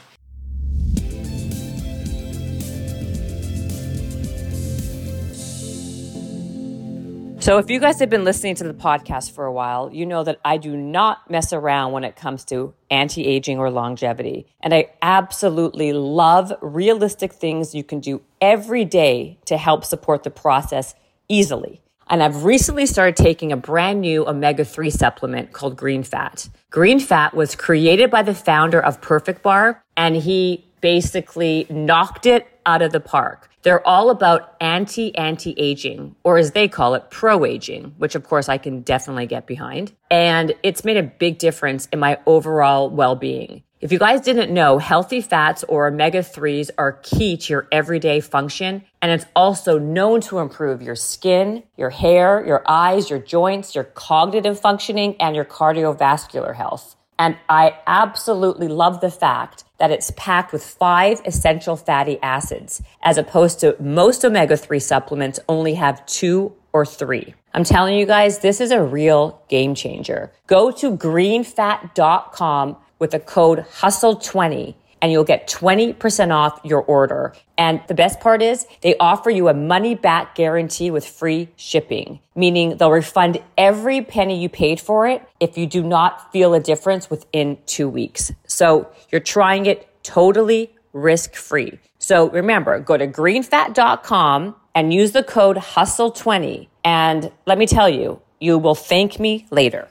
[7.40, 10.22] So, if you guys have been listening to the podcast for a while, you know
[10.24, 14.46] that I do not mess around when it comes to anti aging or longevity.
[14.60, 20.30] And I absolutely love realistic things you can do every day to help support the
[20.30, 20.94] process
[21.30, 21.80] easily.
[22.10, 26.48] And I've recently started taking a brand new omega 3 supplement called Green Fat.
[26.70, 32.46] Green Fat was created by the founder of Perfect Bar, and he basically knocked it
[32.64, 33.50] out of the park.
[33.62, 38.24] They're all about anti anti aging, or as they call it, pro aging, which of
[38.24, 39.92] course I can definitely get behind.
[40.10, 43.62] And it's made a big difference in my overall well being.
[43.80, 48.18] If you guys didn't know, healthy fats or omega 3s are key to your everyday
[48.18, 48.84] function.
[49.00, 53.84] And it's also known to improve your skin, your hair, your eyes, your joints, your
[53.84, 56.96] cognitive functioning, and your cardiovascular health.
[57.20, 63.16] And I absolutely love the fact that it's packed with five essential fatty acids, as
[63.16, 67.34] opposed to most omega 3 supplements only have two or three.
[67.54, 70.32] I'm telling you guys, this is a real game changer.
[70.48, 77.34] Go to greenfat.com with the code HUSTLE20 and you'll get 20% off your order.
[77.56, 82.20] And the best part is they offer you a money back guarantee with free shipping,
[82.34, 86.60] meaning they'll refund every penny you paid for it if you do not feel a
[86.60, 88.32] difference within two weeks.
[88.46, 91.78] So you're trying it totally risk free.
[91.98, 96.68] So remember, go to greenfat.com and use the code HUSTLE20.
[96.84, 99.88] And let me tell you, you will thank me later.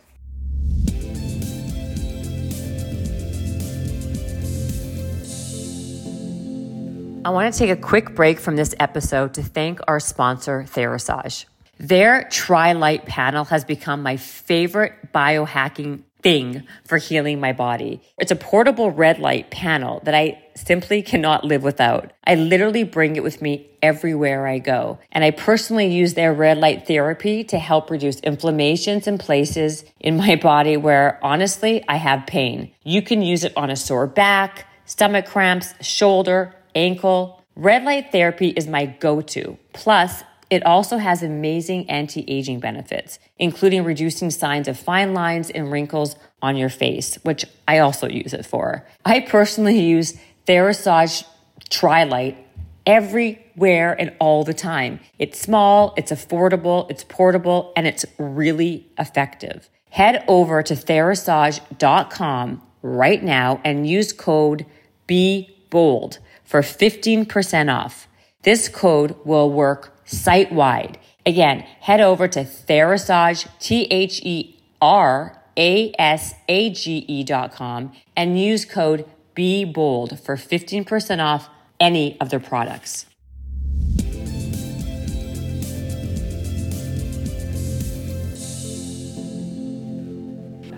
[7.28, 11.44] I want to take a quick break from this episode to thank our sponsor, Therasage.
[11.78, 18.02] Their Tri-Light panel has become my favorite biohacking thing for healing my body.
[18.18, 22.14] It's a portable red light panel that I simply cannot live without.
[22.26, 25.00] I literally bring it with me everywhere I go.
[25.12, 30.16] And I personally use their red light therapy to help reduce inflammations in places in
[30.16, 32.72] my body where honestly I have pain.
[32.86, 37.44] You can use it on a sore back, stomach cramps, shoulder, ankle.
[37.56, 39.58] Red light therapy is my go to.
[39.74, 45.72] Plus, it also has amazing anti aging benefits, including reducing signs of fine lines and
[45.72, 48.88] wrinkles on your face, which I also use it for.
[49.04, 50.14] I personally use
[50.48, 51.26] Therasage
[51.70, 52.38] Trilight
[52.86, 55.02] everywhere and all the time.
[55.20, 59.70] It's small, it's affordable, it's portable, and it's really effective.
[59.90, 64.66] Head over to therasage.com right now and use code
[65.08, 68.08] BEBOLD for 15% off.
[68.44, 70.98] This code will work site wide.
[71.26, 77.52] Again, head over to Therasage, T H E R A S A G E dot
[77.52, 79.06] com and use code
[79.36, 81.50] Be Bold for 15% off
[81.82, 83.07] any of their products.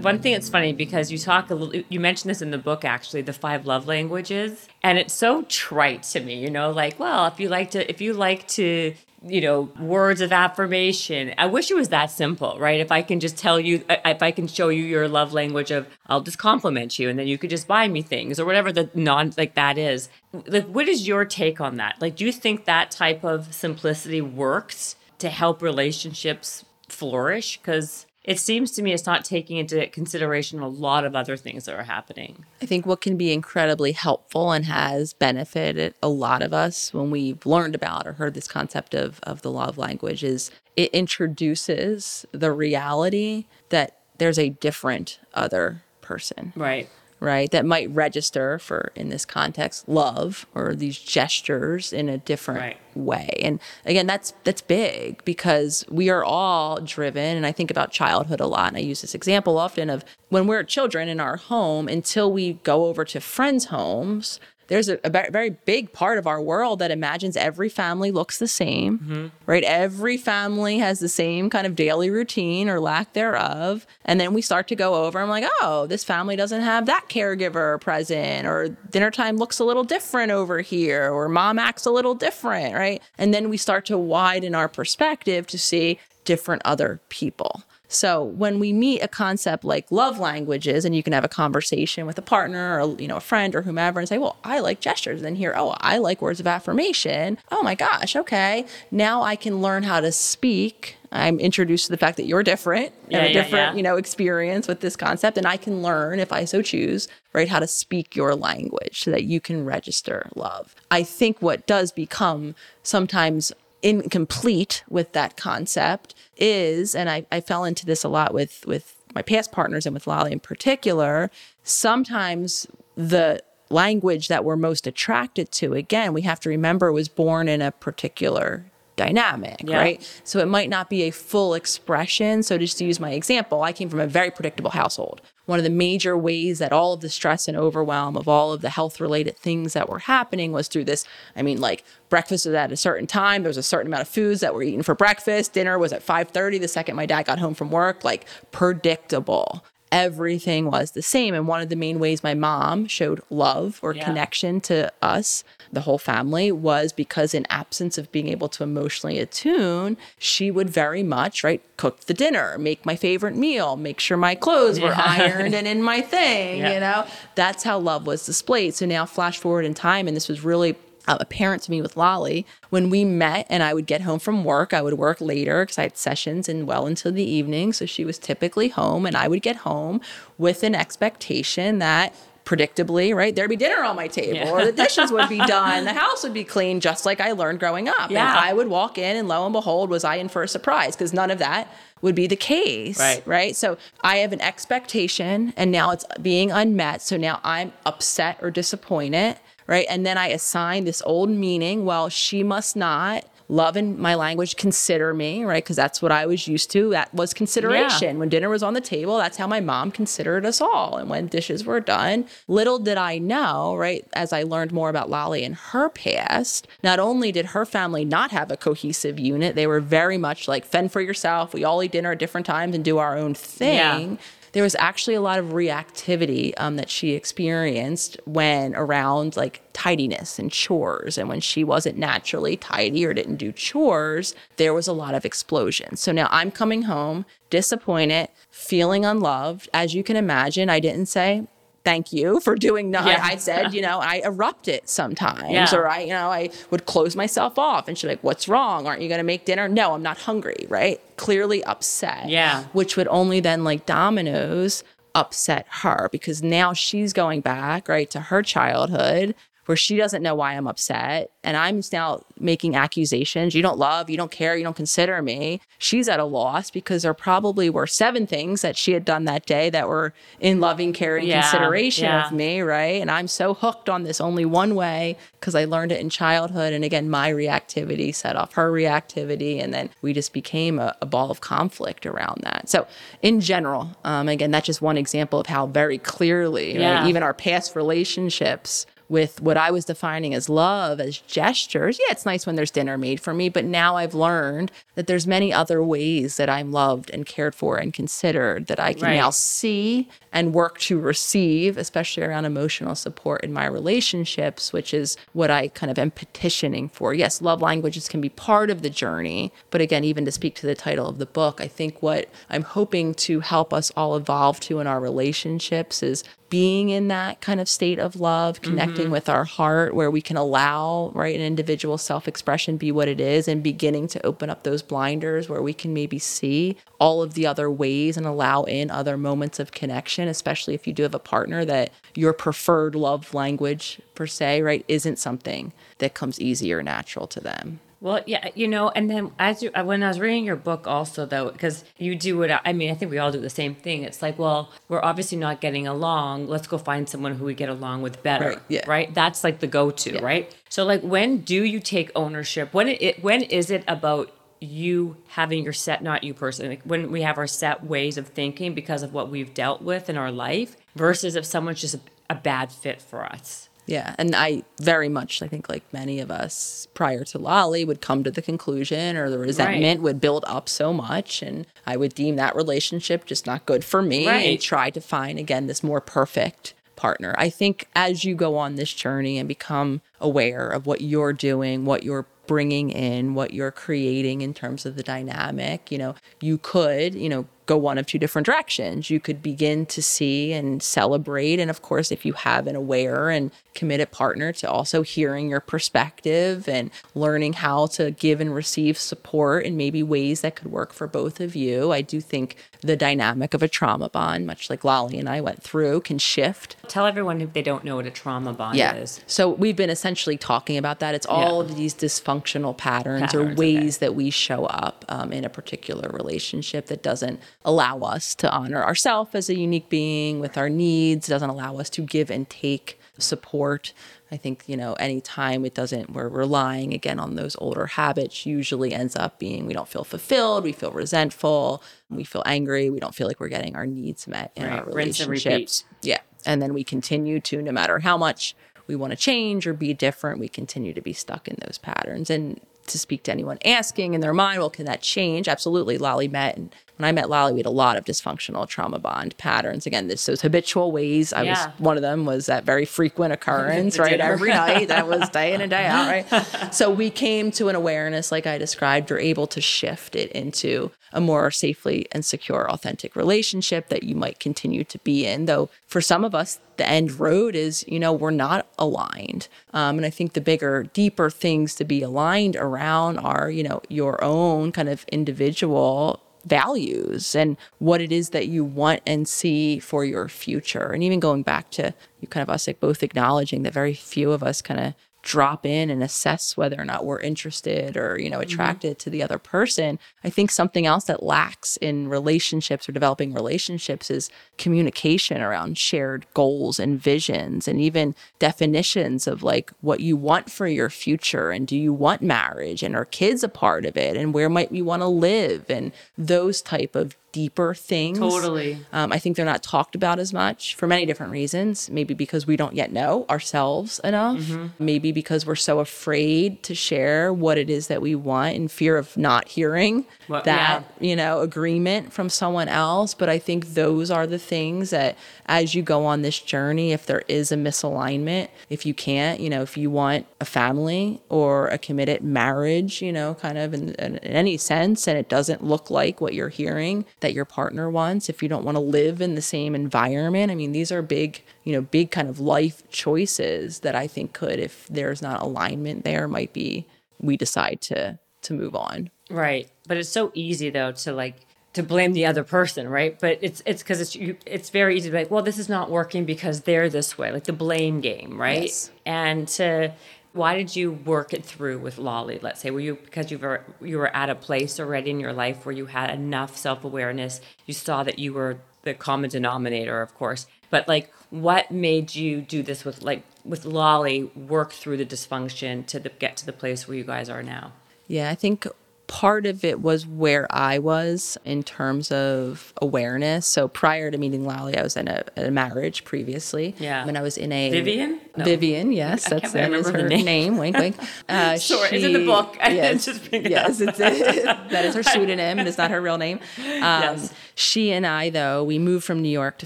[0.01, 2.85] One thing that's funny because you talk a little, you mentioned this in the book
[2.85, 7.25] actually, the five love languages, and it's so trite to me, you know, like, well,
[7.25, 8.93] if you like to, if you like to,
[9.25, 12.79] you know, words of affirmation, I wish it was that simple, right?
[12.79, 15.69] If I can just tell you, uh, if I can show you your love language
[15.69, 18.71] of, I'll just compliment you, and then you could just buy me things or whatever
[18.71, 20.07] the non like that is.
[20.31, 22.01] Like, what is your take on that?
[22.01, 27.57] Like, do you think that type of simplicity works to help relationships flourish?
[27.57, 31.65] Because it seems to me it's not taking into consideration a lot of other things
[31.65, 32.45] that are happening.
[32.61, 37.11] I think what can be incredibly helpful and has benefited a lot of us when
[37.11, 42.25] we've learned about or heard this concept of, of the love language is it introduces
[42.31, 46.51] the reality that there's a different other person.
[46.55, 46.89] Right.
[47.21, 47.51] Right.
[47.51, 52.77] That might register for, in this context, love or these gestures in a different Right.
[52.95, 53.29] way.
[53.41, 57.35] And again, that's that's big because we are all driven.
[57.35, 58.69] And I think about childhood a lot.
[58.69, 62.53] And I use this example often of when we're children in our home until we
[62.63, 64.39] go over to friends' homes.
[64.69, 68.47] There's a, a very big part of our world that imagines every family looks the
[68.47, 69.27] same, mm-hmm.
[69.45, 69.63] right?
[69.63, 73.85] Every family has the same kind of daily routine or lack thereof.
[74.05, 77.05] And then we start to go over I'm like, oh, this family doesn't have that
[77.09, 81.91] caregiver present, or dinner time looks a little different over here, or mom acts a
[81.91, 83.01] little different, right?
[83.17, 87.63] And then we start to widen our perspective to see different other people.
[87.89, 92.05] So when we meet a concept like love languages, and you can have a conversation
[92.05, 94.79] with a partner or you know a friend or whomever, and say, "Well, I like
[94.79, 98.65] gestures," and hear, "Oh, I like words of affirmation." Oh my gosh, okay.
[98.91, 100.95] Now I can learn how to speak.
[101.11, 103.75] I'm introduced to the fact that you're different, Yeah, have a yeah, different yeah.
[103.75, 107.49] you know experience with this concept, and I can learn if I so choose, right,
[107.49, 110.75] how to speak your language so that you can register love.
[110.91, 117.63] I think what does become sometimes incomplete with that concept is, and I, I fell
[117.63, 121.31] into this a lot with with my past partners and with Lolly in particular,
[121.63, 127.47] sometimes the language that we're most attracted to, again, we have to remember was born
[127.47, 128.65] in a particular
[128.99, 129.77] dynamic, Yeah.
[129.77, 130.21] right?
[130.23, 132.43] So it might not be a full expression.
[132.43, 135.21] So just to use my example, I came from a very predictable household.
[135.47, 138.61] One of the major ways that all of the stress and overwhelm of all of
[138.61, 141.05] the health related things that were happening was through this.
[141.35, 143.41] I mean, like breakfast was at a certain time.
[143.41, 145.53] There was a certain amount of foods that were eaten for breakfast.
[145.53, 149.63] Dinner was at 5:30 the second my dad got home from work, like predictable.
[149.91, 151.33] Everything was the same.
[151.33, 154.05] And one of the main ways my mom showed love or Yeah.
[154.05, 159.19] connection to us, the whole family, was because in absence of being able to emotionally
[159.19, 164.17] attune, she would very much, right, cook the dinner, make my favorite meal, make sure
[164.17, 165.01] my clothes were Yeah.
[165.05, 166.73] ironed and in my thing, Yeah.
[166.73, 167.05] you know?
[167.35, 168.73] That's how love was displayed.
[168.75, 170.75] So now flash forward in time, and this was really
[171.07, 172.45] uh, apparent to me with Lolly.
[172.69, 175.79] When we met and I would get home from work, I would work later because
[175.79, 177.73] I had sessions and well into the evening.
[177.73, 180.01] So she was typically home, and I would get home
[180.37, 182.13] with an expectation that
[182.49, 184.49] predictably, right, there'd be dinner on my table Yeah.
[184.51, 187.59] or the dishes would be done, the house would be clean, just like I learned
[187.59, 188.09] growing up.
[188.09, 188.27] Yeah.
[188.27, 190.95] And I would walk in, and lo and behold, was I in for a surprise
[190.95, 192.97] because none of that would be the case.
[192.99, 193.21] Right.
[193.27, 193.55] Right.
[193.55, 197.01] So I have an expectation and now it's being unmet.
[197.01, 199.37] So now I'm upset or disappointed.
[199.67, 199.85] Right.
[199.89, 201.85] And then I assign this old meaning.
[201.85, 205.43] Well, she must not love in my language consider me.
[205.43, 205.63] Right.
[205.63, 206.91] Because that's what I was used to.
[206.91, 208.19] That was consideration.
[208.19, 210.97] When dinner was on the table, that's how my mom considered us all.
[210.97, 215.09] And when dishes were done, little did I know, right, as I learned more about
[215.09, 219.67] Lolly and her past, not only did her family not have a cohesive unit, they
[219.67, 221.53] were very much like fend for yourself.
[221.53, 224.11] We all eat dinner at different times and do our own thing.
[224.11, 224.17] Yeah.
[224.53, 230.39] There was actually a lot of reactivity um, that she experienced when around like tidiness
[230.39, 231.17] and chores.
[231.17, 235.25] And when she wasn't naturally tidy or didn't do chores, there was a lot of
[235.25, 235.95] explosion.
[235.95, 239.69] So now I'm coming home disappointed, feeling unloved.
[239.73, 241.47] As you can imagine, I didn't say,
[241.83, 243.13] Thank you for doing nothing.
[243.13, 243.21] Yeah.
[243.23, 245.73] I said, you know, I erupted sometimes, Yeah.
[245.73, 247.87] or I, you know, I would close myself off.
[247.87, 248.85] And she's like, "What's wrong?
[248.87, 250.65] Aren't you going to make dinner?" No, I'm not hungry.
[250.69, 250.99] Right?
[251.17, 252.63] Clearly upset Yeah.
[252.73, 254.83] which would only then like dominoes
[255.15, 259.33] upset her because now she's going back right to her childhood
[259.69, 263.53] where she doesn't know why I'm upset and I'm now making accusations.
[263.53, 265.61] You don't love you don't care you don't consider me.
[265.77, 269.45] She's at a loss because there probably were seven things that she had done that
[269.45, 272.25] day that were in loving caring Yeah, consideration yeah.
[272.25, 272.99] of me right?
[272.99, 276.73] And I'm so hooked on this only one way because I learned it in childhood
[276.73, 281.05] and again my reactivity set off her reactivity and then we just became a, a
[281.05, 282.69] ball of conflict around that.
[282.69, 282.87] So
[283.21, 287.35] in general um, again that's just one example of how very clearly right, even our
[287.35, 291.99] past relationships with what I was defining as love, as gestures.
[291.99, 295.25] Yeah, it's nice when there's dinner made for me, but now I've learned that there's
[295.25, 299.15] many other ways that I'm loved and cared for and considered that I can Right.
[299.15, 305.17] now see and work to receive, especially around emotional support in my relationships, which is
[305.33, 307.13] what I kind of am petitioning for.
[307.13, 310.67] Yes, love languages can be part of the journey, but again, even to speak to
[310.67, 314.59] the title of the book, I think what I'm hoping to help us all evolve
[314.61, 319.11] to in our relationships is being in that kind of state of love, connecting Mm-hmm.
[319.11, 323.19] with our heart, where we can allow, right, an individual self expression be what it
[323.19, 327.33] is and beginning to open up those blinders where we can maybe see all of
[327.33, 331.15] the other ways and allow in other moments of connection, especially if you do have
[331.15, 336.73] a partner that your preferred love language, per se, right, isn't something that comes easy
[336.73, 337.79] or natural to them.
[338.01, 340.87] Well, yeah, you know, and then as you, uh, when I was reading your book,
[340.87, 343.75] also though, because you do what I mean, I think we all do the same
[343.75, 344.03] thing.
[344.03, 346.47] It's like, well, we're obviously not getting along.
[346.47, 348.83] Let's go find someone who we get along with better, Right, yeah.
[348.87, 349.13] right?
[349.13, 350.53] That's like the go-to, right?
[350.69, 352.73] So, like, when do you take ownership?
[352.73, 354.31] When it, when is it about
[354.61, 356.75] you having your set, not you personally?
[356.75, 360.09] Like when we have our set ways of thinking because of what we've dealt with
[360.09, 363.68] in our life, versus if someone's just a, a bad fit for us.
[363.89, 368.01] Yeah, and I very much, I think, like many of us prior to Lolly, would
[368.01, 372.13] come to the conclusion or the resentment would build up so much, and I would
[372.13, 374.61] deem that relationship just not good for me and Right.
[374.61, 377.33] try to find again this more perfect partner.
[377.37, 381.85] I think as you go on this journey and become aware of what you're doing,
[381.85, 386.57] what you're bringing in, what you're creating in terms of the dynamic, you know, you
[386.59, 389.09] could, you know, go one of two different directions.
[389.09, 391.59] You could begin to see and celebrate.
[391.59, 395.59] And of course, if you have an aware and committed partner, to also hearing your
[395.59, 400.91] perspective and learning how to give and receive support in maybe ways that could work
[400.91, 401.91] for both of you.
[401.91, 405.61] I do think the dynamic of a trauma bond, much like Lolly and I went
[405.61, 408.95] through, can shift Tell everyone if they don't know what a trauma bond yeah.
[408.95, 409.21] is.
[409.27, 411.13] So we've been essentially talking about that.
[411.13, 415.45] It's all of these dysfunctional patterns, or Patterns, ways that we show up um, in
[415.45, 420.57] a particular relationship that doesn't allow us to honor ourselves as a unique being with
[420.57, 423.93] our needs, doesn't allow us to give and take support.
[424.31, 428.93] I think, you know, anytime it doesn't, we're relying again on those older habits, usually
[428.93, 433.13] ends up being we don't feel fulfilled, we feel resentful, we feel angry, we don't
[433.13, 435.83] feel like we're getting our needs met in our Right, and relationships.
[436.01, 436.19] Yeah.
[436.45, 438.55] And then we continue to, no matter how much
[438.87, 442.29] we want to change or be different, we continue to be stuck in those patterns.
[442.29, 445.47] And to speak to anyone asking in their mind, well, can that change?
[445.47, 445.97] Absolutely.
[445.97, 449.37] Lolly met, and when I met Lolly, we had a lot of dysfunctional trauma bond
[449.37, 449.85] patterns.
[449.85, 451.31] Again, this those habitual ways.
[451.31, 451.67] I Yeah.
[451.67, 454.09] was one of them was that very frequent occurrence, right?
[454.11, 454.25] dinner.
[454.33, 454.89] Every night.
[454.89, 456.25] That was day in and day out, right?
[456.73, 460.91] so we came to an awareness, like I described, you're able to shift it into
[461.13, 465.45] a more safely and secure, authentic relationship that you might continue to be in.
[465.45, 469.47] Though for some of us, the end road is, you know, we're not aligned.
[469.73, 473.81] Um, and I think the bigger, deeper things to be aligned around are, you know,
[473.87, 479.79] your own kind of individual values and what it is that you want and see
[479.79, 480.91] for your future.
[480.91, 484.31] And even going back to you kind of us like both acknowledging that very few
[484.31, 488.29] of us kind of drop in and assess whether or not we're interested or you
[488.29, 488.49] know mm-hmm.
[488.49, 493.33] attracted to the other person i think something else that lacks in relationships or developing
[493.33, 500.15] relationships is communication around shared goals and visions and even definitions of like what you
[500.15, 503.97] want for your future and do you want marriage and are kids a part of
[503.97, 508.79] it and where might we want to live and those type of deeper things Totally.
[508.91, 511.89] um, I think they're not talked about as much for many different reasons.
[511.89, 514.39] Maybe because we don't yet know ourselves enough.
[514.39, 514.83] Mm-hmm.
[514.83, 518.97] Maybe because we're so afraid to share what it is that we want in fear
[518.97, 523.13] of not hearing Well, that, you know, agreement from someone else.
[523.13, 527.05] But I think those are the things that as you go on this journey, if
[527.05, 531.67] there is a misalignment, if you can't, you know, if you want a family or
[531.67, 535.63] a committed marriage, you know, kind of in, in, in any sense, and it doesn't
[535.63, 539.21] look like what you're hearing that your partner wants, if you don't want to live
[539.21, 542.87] in the same environment, I mean, these are big, you know, big kind of life
[542.89, 546.85] choices that I think could, if there's not alignment there, might be
[547.19, 549.09] we decide to to move on.
[549.29, 549.69] Right.
[549.87, 551.35] But it's so easy though to like
[551.73, 553.19] to blame the other person, right?
[553.19, 555.69] But it's it's because it's you, it's very easy to be like, well, this is
[555.69, 558.63] not working because they're this way, like the blame game, right?
[558.63, 558.91] Yes.
[559.05, 559.93] And to
[560.33, 562.39] why did you work it through with Lolly?
[562.41, 565.33] Let's say were you because you were you were at a place already in your
[565.33, 570.01] life where you had enough self awareness, you saw that you were the common denominator,
[570.01, 570.47] of course.
[570.69, 574.25] But like, what made you do this with like with Lolly?
[574.35, 577.73] Work through the dysfunction to the, get to the place where you guys are now.
[578.07, 578.67] Yeah, I think
[579.09, 583.47] part of it was where I was in terms of awareness.
[583.47, 586.75] So prior to meeting Lolly, I was in a, a marriage previously.
[586.77, 587.05] Yeah.
[587.07, 588.19] When I was in a Vivian?
[588.37, 588.45] No.
[588.45, 590.25] Vivian, yes, I that's that is her name.
[590.25, 590.57] name.
[590.57, 590.95] Wink, wink.
[591.27, 592.55] Uh, Sorry, it's in the book.
[592.69, 595.57] Yes, just it yes, it's that is her pseudonym.
[595.59, 596.39] and It's not her real name.
[596.57, 597.33] Um, Yes.
[597.55, 599.65] She and I, though, we moved from New York to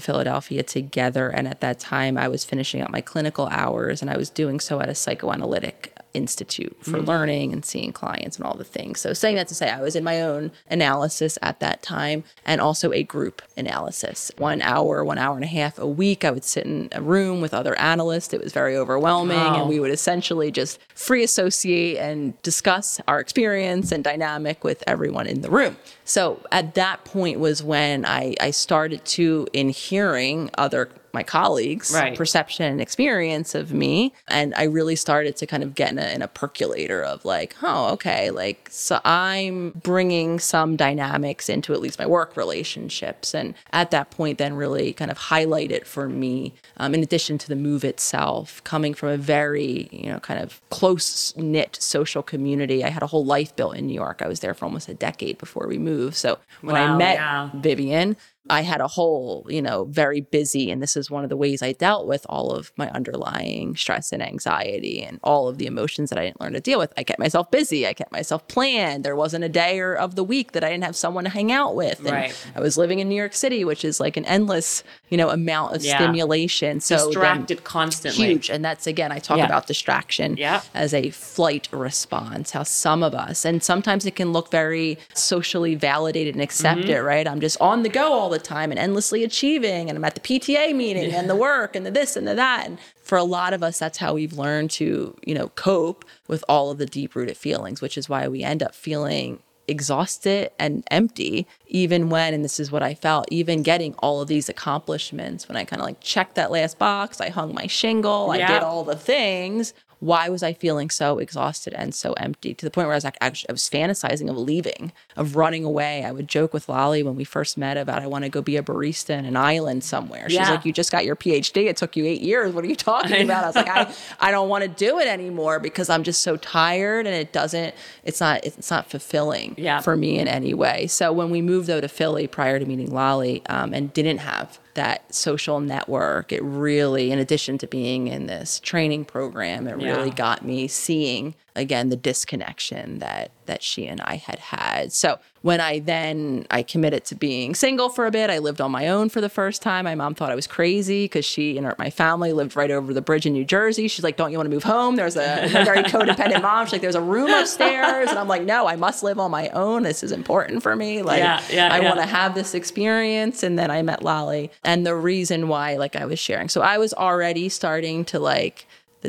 [0.00, 4.16] Philadelphia together, and at that time, I was finishing up my clinical hours, and I
[4.16, 7.06] was doing so at a psychoanalytic institute for mm.
[7.06, 9.00] learning and seeing clients and all the things.
[9.00, 12.60] So saying that to say I was in my own analysis at that time and
[12.60, 14.30] also a group analysis.
[14.38, 17.40] One hour, one hour and a half a week, I would sit in a room
[17.40, 18.32] with other analysts.
[18.32, 19.60] It was very overwhelming Wow.
[19.60, 25.26] and we would essentially just free associate and discuss our experience and dynamic with everyone
[25.26, 25.76] in the room.
[26.04, 31.92] So at that point was when I, I started to, in hearing other my colleagues'
[31.94, 32.16] Right.
[32.16, 36.06] perception and experience of me, and I really started to kind of get in a,
[36.14, 41.80] in a percolator of like, oh, okay, like so I'm bringing some dynamics into at
[41.80, 46.08] least my work relationships, and at that point, then really kind of highlight it for
[46.08, 46.54] me.
[46.76, 50.60] Um, in addition to the move itself, coming from a very you know kind of
[50.70, 54.20] close knit social community, I had a whole life built in New York.
[54.22, 56.16] I was there for almost a decade before we moved.
[56.16, 57.50] So when I met yeah.
[57.54, 58.16] Vivian,
[58.50, 61.62] I had a whole, you know, very busy, and this is one of the ways
[61.62, 66.10] I dealt with all of my underlying stress and anxiety and all of the emotions
[66.10, 66.92] that I didn't learn to deal with.
[66.98, 67.86] I kept myself busy.
[67.86, 69.02] I kept myself planned.
[69.02, 71.52] There wasn't a day or of the week that I didn't have someone to hang
[71.52, 72.00] out with.
[72.00, 72.46] And Right.
[72.54, 75.74] I was living in New York City, which is like an endless, you know, amount
[75.76, 75.96] of Yeah.
[75.96, 76.80] stimulation.
[76.80, 78.26] So Distracted constantly.
[78.26, 79.46] huge and that's again i talk Yeah.
[79.46, 80.60] about distraction Yeah.
[80.74, 85.74] as a flight response how some of us and sometimes it can look very socially
[85.74, 87.04] validated and accepted Mm-hmm.
[87.06, 90.14] right i'm just on the go all the time and endlessly achieving and i'm at
[90.14, 92.66] the pta meeting and the work and the this and the that.
[92.66, 96.44] And for a lot of us that's how we've learned to you know cope with
[96.48, 100.84] all of the deep rooted feelings which is why we end up feeling exhausted and
[100.90, 105.48] empty even when and this is what i felt even getting all of these accomplishments.
[105.48, 108.62] When i kind of like checked that last box i hung my shingle i did
[108.62, 109.72] all the things
[110.04, 113.04] why was i feeling so exhausted and so empty to the point where i was
[113.04, 117.02] like actually i was fantasizing of leaving of running away i would joke with lolly
[117.02, 119.82] when we first met about i want to go be a barista in an island
[119.82, 120.50] somewhere she's Yeah.
[120.50, 123.22] like you just got your phd it took you eight years what are you talking
[123.22, 126.22] about i was like i, I don't want to do it anymore because i'm just
[126.22, 127.74] so tired and it doesn't
[128.04, 129.80] it's not it's not fulfilling Yeah.
[129.80, 130.86] for me in any way.
[130.86, 134.58] So when we moved though to Philly prior to meeting Lolly um, and didn't have
[134.74, 140.10] that social network, it really, in addition to being in this training program, it really
[140.10, 144.92] got me seeing again the disconnection that that she and I had had.
[144.92, 148.70] So when I then I committed to being single for a bit, I lived on
[148.70, 149.84] my own for the first time.
[149.84, 152.94] My mom thought I was crazy because she and her, my family lived right over
[152.94, 153.86] the bridge in New Jersey.
[153.88, 156.64] She's like, "Don't you want to move home?" There's a, very codependent mom.
[156.66, 159.48] She's like, "There's a room upstairs," and I'm like, "No, I must live on my
[159.50, 159.82] own.
[159.82, 161.02] This is important for me.
[161.02, 161.88] Like, Yeah, yeah, I yeah.
[161.88, 165.94] want to have this experience." And then I met Lolly, and the reason why, like
[165.94, 168.66] I was sharing, so I was already starting to like.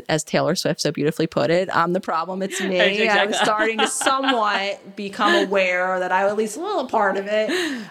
[0.08, 3.08] As Taylor Swift so beautifully put it, I'm the problem, it's me.
[3.08, 7.16] I was starting to somewhat become aware that I was at least a little part
[7.16, 7.50] of it.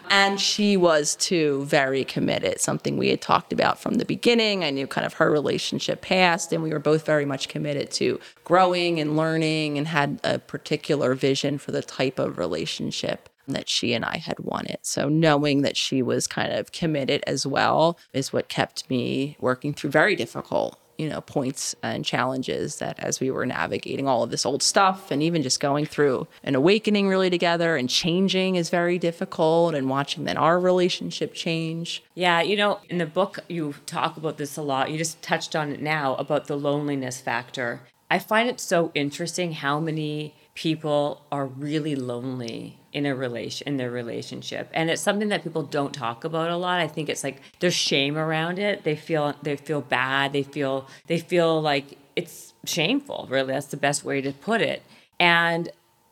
[0.09, 4.63] And she was too very committed, something we had talked about from the beginning.
[4.63, 8.19] I knew kind of her relationship past, and we were both very much committed to
[8.43, 13.93] growing and learning and had a particular vision for the type of relationship that she
[13.93, 14.79] and I had wanted.
[14.81, 19.73] So knowing that she was kind of committed as well is what kept me working
[19.73, 24.31] through very difficult you know points and challenges that as we were navigating all of
[24.31, 28.69] this old stuff and even just going through an awakening really together and changing is
[28.69, 33.75] very difficult and watching then our relationship change Yeah, you know, in the book, you
[33.85, 34.91] talk about this a lot.
[34.91, 37.81] You just touched on it now about the loneliness factor.
[38.09, 43.75] I find it so interesting how many people are really lonely in a relation in
[43.75, 44.69] their relationship.
[44.73, 46.79] And it's something that people don't talk about a lot.
[46.79, 48.85] I think it's like there's shame around it.
[48.85, 50.31] They feel they feel bad.
[50.31, 53.51] They feel they feel like it's shameful really.
[53.51, 54.81] That's the best way to put it.
[55.19, 55.69] And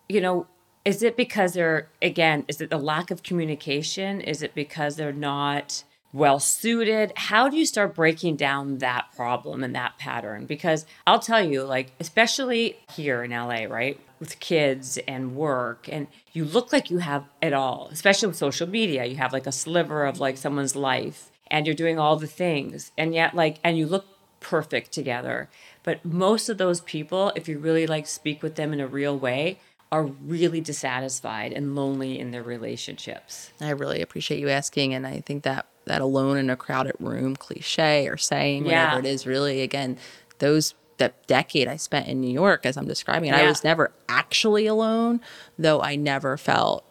[0.09, 0.45] you know
[0.83, 4.19] is it because they're again is it the lack of communication?
[4.19, 7.13] Is it because they're not well suited?
[7.15, 10.45] How do you start breaking down that problem and that pattern?
[10.47, 16.07] Because i'll tell you like especially here in la right with kids and work and
[16.31, 19.03] you look like you have it all especially with social media.
[19.03, 22.93] You have like a sliver of like someone's life and you're doing all the things
[22.97, 24.05] and yet like and you look
[24.39, 25.49] perfect together.
[25.83, 29.17] But most of those people if you really like speak with them in a real
[29.17, 29.59] way
[29.91, 33.51] are really dissatisfied and lonely in their relationships.
[33.59, 37.35] I really appreciate you asking and i think that that alone in a crowded room
[37.35, 38.85] cliche or saying Yeah.
[38.95, 39.97] whatever it is really again
[40.39, 40.73] those
[41.03, 44.65] that decade i spent in new york as i'm describing it i was never actually
[44.65, 45.19] alone
[45.57, 46.83] though i never felt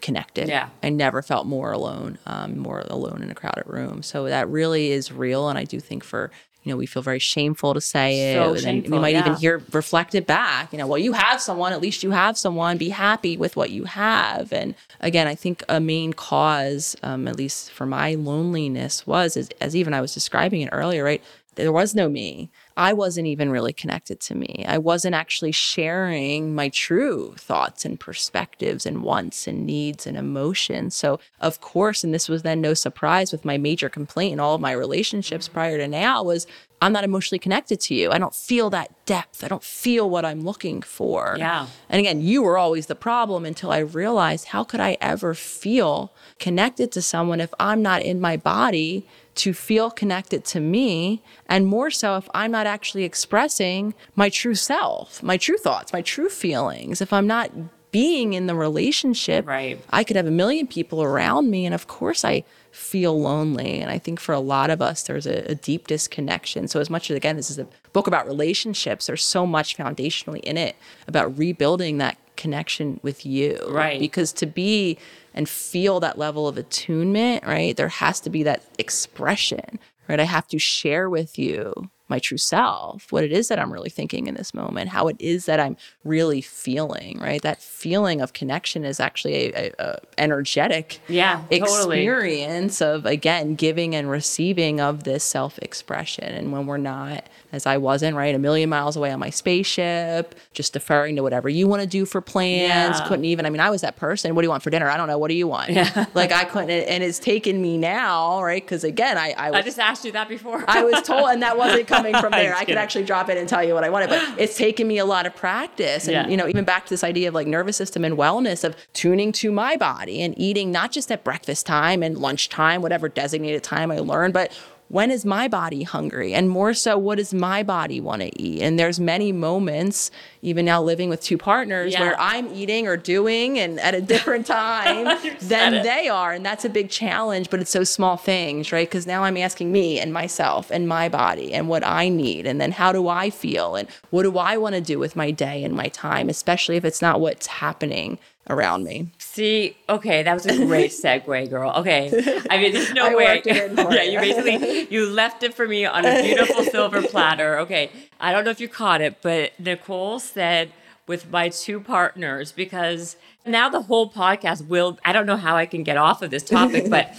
[0.00, 0.48] connected.
[0.48, 0.68] Yeah.
[0.82, 4.02] i never felt more alone um, more alone in a crowded room.
[4.02, 6.32] So that really is real and i do think for
[6.62, 9.34] you know we feel very shameful to say it So and we shameful, might even
[9.36, 12.78] hear reflect it back you know well you have someone at least you have someone
[12.78, 14.52] be happy with what you have.
[14.52, 19.48] And again i think a main cause um, at least for my loneliness was as,
[19.60, 21.22] as even i was describing it earlier right
[21.60, 22.50] there was no me.
[22.76, 24.64] I wasn't even really connected to me.
[24.66, 30.94] I wasn't actually sharing my true thoughts and perspectives and wants and needs and emotions.
[30.94, 34.54] So, of course, and this was then no surprise with my major complaint in all
[34.54, 35.54] of my relationships mm-hmm.
[35.54, 36.46] prior to now was
[36.82, 38.10] I'm not emotionally connected to you.
[38.10, 39.44] I don't feel that depth.
[39.44, 41.36] I don't feel what I'm looking for.
[41.38, 41.66] Yeah.
[41.90, 46.12] And again, you were always the problem until I realized how could I ever feel
[46.38, 49.06] connected to someone if I'm not in my body
[49.40, 54.54] to feel connected to me, and more so if I'm not actually expressing my true
[54.54, 57.50] self, my true thoughts, my true feelings, if I'm not
[57.90, 59.80] being in the relationship, Right.
[59.90, 63.80] I could have a million people around me, and of course I feel lonely.
[63.80, 66.68] And I think for a lot of us, there's a, a deep disconnection.
[66.68, 70.40] So as much as again, this is a book about relationships, there's so much foundationally
[70.40, 70.76] in it
[71.08, 73.58] about rebuilding that connection with you.
[73.68, 73.98] Right.
[73.98, 74.98] Because to be
[75.34, 79.78] and feel that level of attunement, right, there has to be that expression,
[80.08, 80.20] right?
[80.20, 83.88] I have to share with you my true self, what it is that I'm really
[83.88, 87.40] thinking in this moment, how it is that I'm really feeling, right?
[87.40, 92.00] That feeling of connection is actually a, a, a energetic Yeah, totally.
[92.00, 96.24] experience of again giving and receiving of this self-expression.
[96.24, 100.34] And when we're not, as I wasn't, right, a million miles away on my spaceship,
[100.52, 103.06] just deferring to whatever you want to do for plans, Yeah.
[103.08, 103.46] couldn't even.
[103.46, 104.34] I mean, I was that person.
[104.34, 104.88] What do you want for dinner?
[104.88, 105.18] I don't know.
[105.18, 105.70] What do you want?
[105.70, 106.06] Yeah.
[106.14, 108.62] like I couldn't, and it's taken me now, right?
[108.62, 110.64] Because again, I I, I just asked you that before.
[110.68, 112.54] I was told, and that wasn't coming from there.
[112.54, 114.98] I could actually drop it and tell you what I wanted, but it's taken me
[114.98, 116.04] a lot of practice.
[116.06, 116.28] And, Yeah.
[116.28, 119.32] you know, even back to this idea of like nervous system and wellness of tuning
[119.32, 123.90] to my body and eating not just at breakfast time and lunchtime, whatever designated time
[123.90, 124.52] I learned, but
[124.90, 126.34] when is my body hungry?
[126.34, 128.60] And more so what does my body want to eat?
[128.60, 130.10] And there's many moments
[130.42, 132.00] even now living with two partners Yeah.
[132.00, 135.04] where i'm eating or doing and at a different time
[135.42, 138.88] than they are and that's a big challenge but it's those small things right?
[138.88, 142.60] Because now i'm asking me and myself and my body and what i need and
[142.60, 145.62] then how do i feel and what do i want to do with my day
[145.62, 148.18] and my time especially if it's not what's happening
[148.48, 151.70] around me See, okay, that was a great segue, girl.
[151.76, 153.24] Okay, I mean, there's no I way.
[153.26, 156.64] worked it in for yeah, you basically you left it for me on a beautiful
[156.64, 157.56] silver platter.
[157.60, 160.72] Okay, I don't know if you caught it, but Nicole said
[161.06, 163.14] with my two partners because
[163.46, 164.98] now the whole podcast will.
[165.04, 167.14] I don't know how I can get off of this topic, but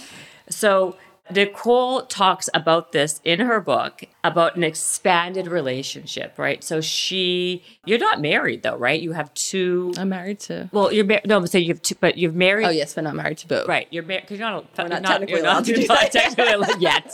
[0.50, 0.96] so.
[1.30, 6.62] Nicole talks about this in her book about an expanded relationship, right?
[6.64, 9.00] So she, you're not married though, right?
[9.00, 9.92] You have two.
[9.96, 11.26] i'm married to Well, you're married.
[11.26, 12.66] No, I'm saying you have two, but you've married.
[12.66, 14.66] oh yes but not married to both Right, you're married because you're not.
[14.76, 16.12] We're you're not technically you're not, to you're do not that.
[16.36, 17.12] technically yet.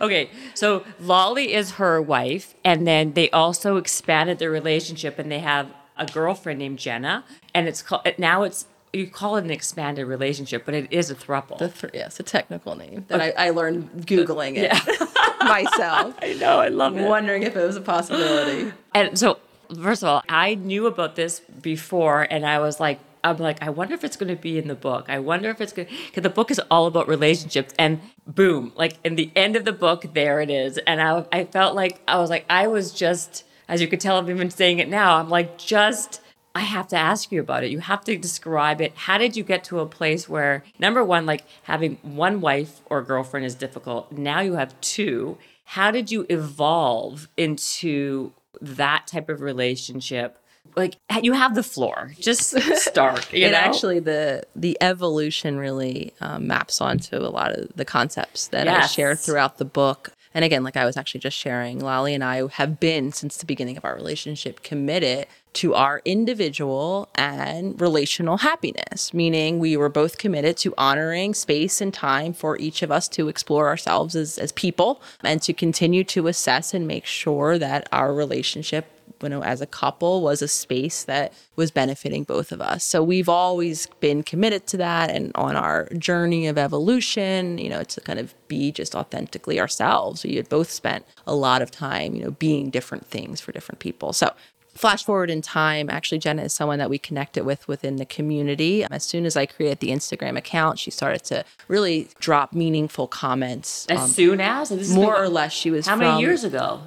[0.00, 5.38] okay, so Lolly is her wife, and then they also expanded their relationship, and they
[5.40, 7.24] have a girlfriend named Jenna,
[7.54, 11.14] and it's called now it's you call it an expanded relationship, but it is a
[11.14, 11.58] throuple.
[11.58, 14.72] the th- yes a technical name that I, I learned googling it
[15.40, 17.06] myself I know, I love it.
[17.06, 19.38] wondering if it was a possibility And so,
[19.82, 23.70] first of all, I knew about this before, and I was like, I'm like, I
[23.70, 25.06] wonder if it's going to be in the book.
[25.08, 27.74] I wonder if it's going to, because the book is all about relationships.
[27.78, 30.78] And boom, like in the end of the book, there it is.
[30.78, 34.16] And I, I felt like, I was like, I was just, as you could tell,
[34.16, 35.16] I've been saying it now.
[35.16, 36.20] I'm like, just,
[36.58, 37.70] I have to ask you about it.
[37.70, 38.92] You have to describe it.
[38.96, 43.00] How did you get to a place where, number one, like having one wife or
[43.02, 44.10] girlfriend is difficult.
[44.10, 45.38] Now you have two.
[45.64, 50.38] How did you evolve into that type of relationship?
[50.76, 52.12] Like you have the floor.
[52.18, 53.32] Just start.
[53.32, 53.58] You and know?
[53.58, 58.72] actually the the evolution really um, maps onto a lot of the concepts that I
[58.72, 58.92] Yes.
[58.92, 60.12] shared throughout the book.
[60.34, 63.46] And again, like I was actually just sharing, Lolly and I have been since the
[63.46, 70.18] beginning of our relationship committed to our individual and relational happiness, meaning we were both
[70.18, 74.52] committed to honoring space and time for each of us to explore ourselves as, as
[74.52, 78.86] people and to continue to assess and make sure that our relationship
[79.22, 82.84] you know, as a couple was a space that was benefiting both of us.
[82.84, 87.82] So we've always been committed to that and on our journey of evolution, you know,
[87.82, 90.24] to kind of be just authentically ourselves.
[90.24, 93.80] We had both spent a lot of time, you know, being different things for different
[93.80, 94.12] people.
[94.12, 94.32] So
[94.78, 98.84] flash forward in time, actually Jenna is someone that we connected with within the community.
[98.84, 103.86] As soon as I created the Instagram account, she started to really drop meaningful comments.
[103.90, 106.44] as um, soon as this more been- or less she was How from, many years
[106.44, 106.80] ago?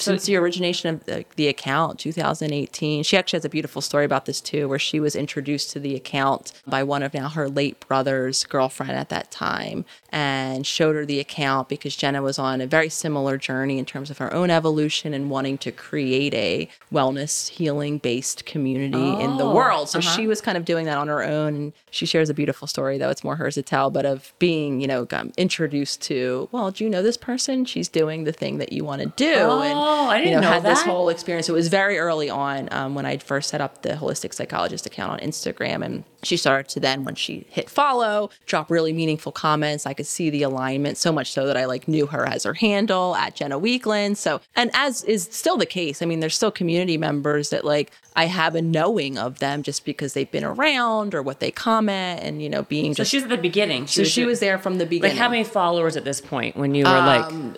[0.00, 4.26] Since the origination of the, the account 2018 she actually has a beautiful story about
[4.26, 7.80] this too where she was introduced to the account by one of now her late
[7.88, 12.66] brother's girlfriend at that time and showed her the account because jenna was on a
[12.66, 17.48] very similar journey in terms of her own evolution and wanting to create a wellness
[17.48, 19.88] healing based community in the Oh, world.
[19.88, 20.16] So uh-huh.
[20.16, 22.98] she was kind of doing that on her own and she shares a beautiful story
[22.98, 23.10] though.
[23.10, 26.82] It's more hers to tell but of being you know um, introduced to well do
[26.84, 27.64] you know this person?
[27.64, 29.34] She's doing the thing that you want to do.
[29.36, 31.48] Oh, and I didn't you know, know had this whole experience.
[31.48, 35.12] It was very early on um, when i first set up the holistic psychologist account
[35.12, 39.86] on instagram and she started to then when she hit follow drop really meaningful comments
[39.86, 42.54] i could see the alignment so much so that i like knew her as her
[42.54, 46.50] handle at jenna weekland so and as is still the case i mean there's still
[46.50, 51.14] community members that like i have a knowing of them just because they've been around
[51.14, 53.86] or what they comment and you know being So just she's at the beginning.
[53.86, 55.16] so she was there from the beginning.
[55.16, 57.56] Like how many followers at this point when you were like, um,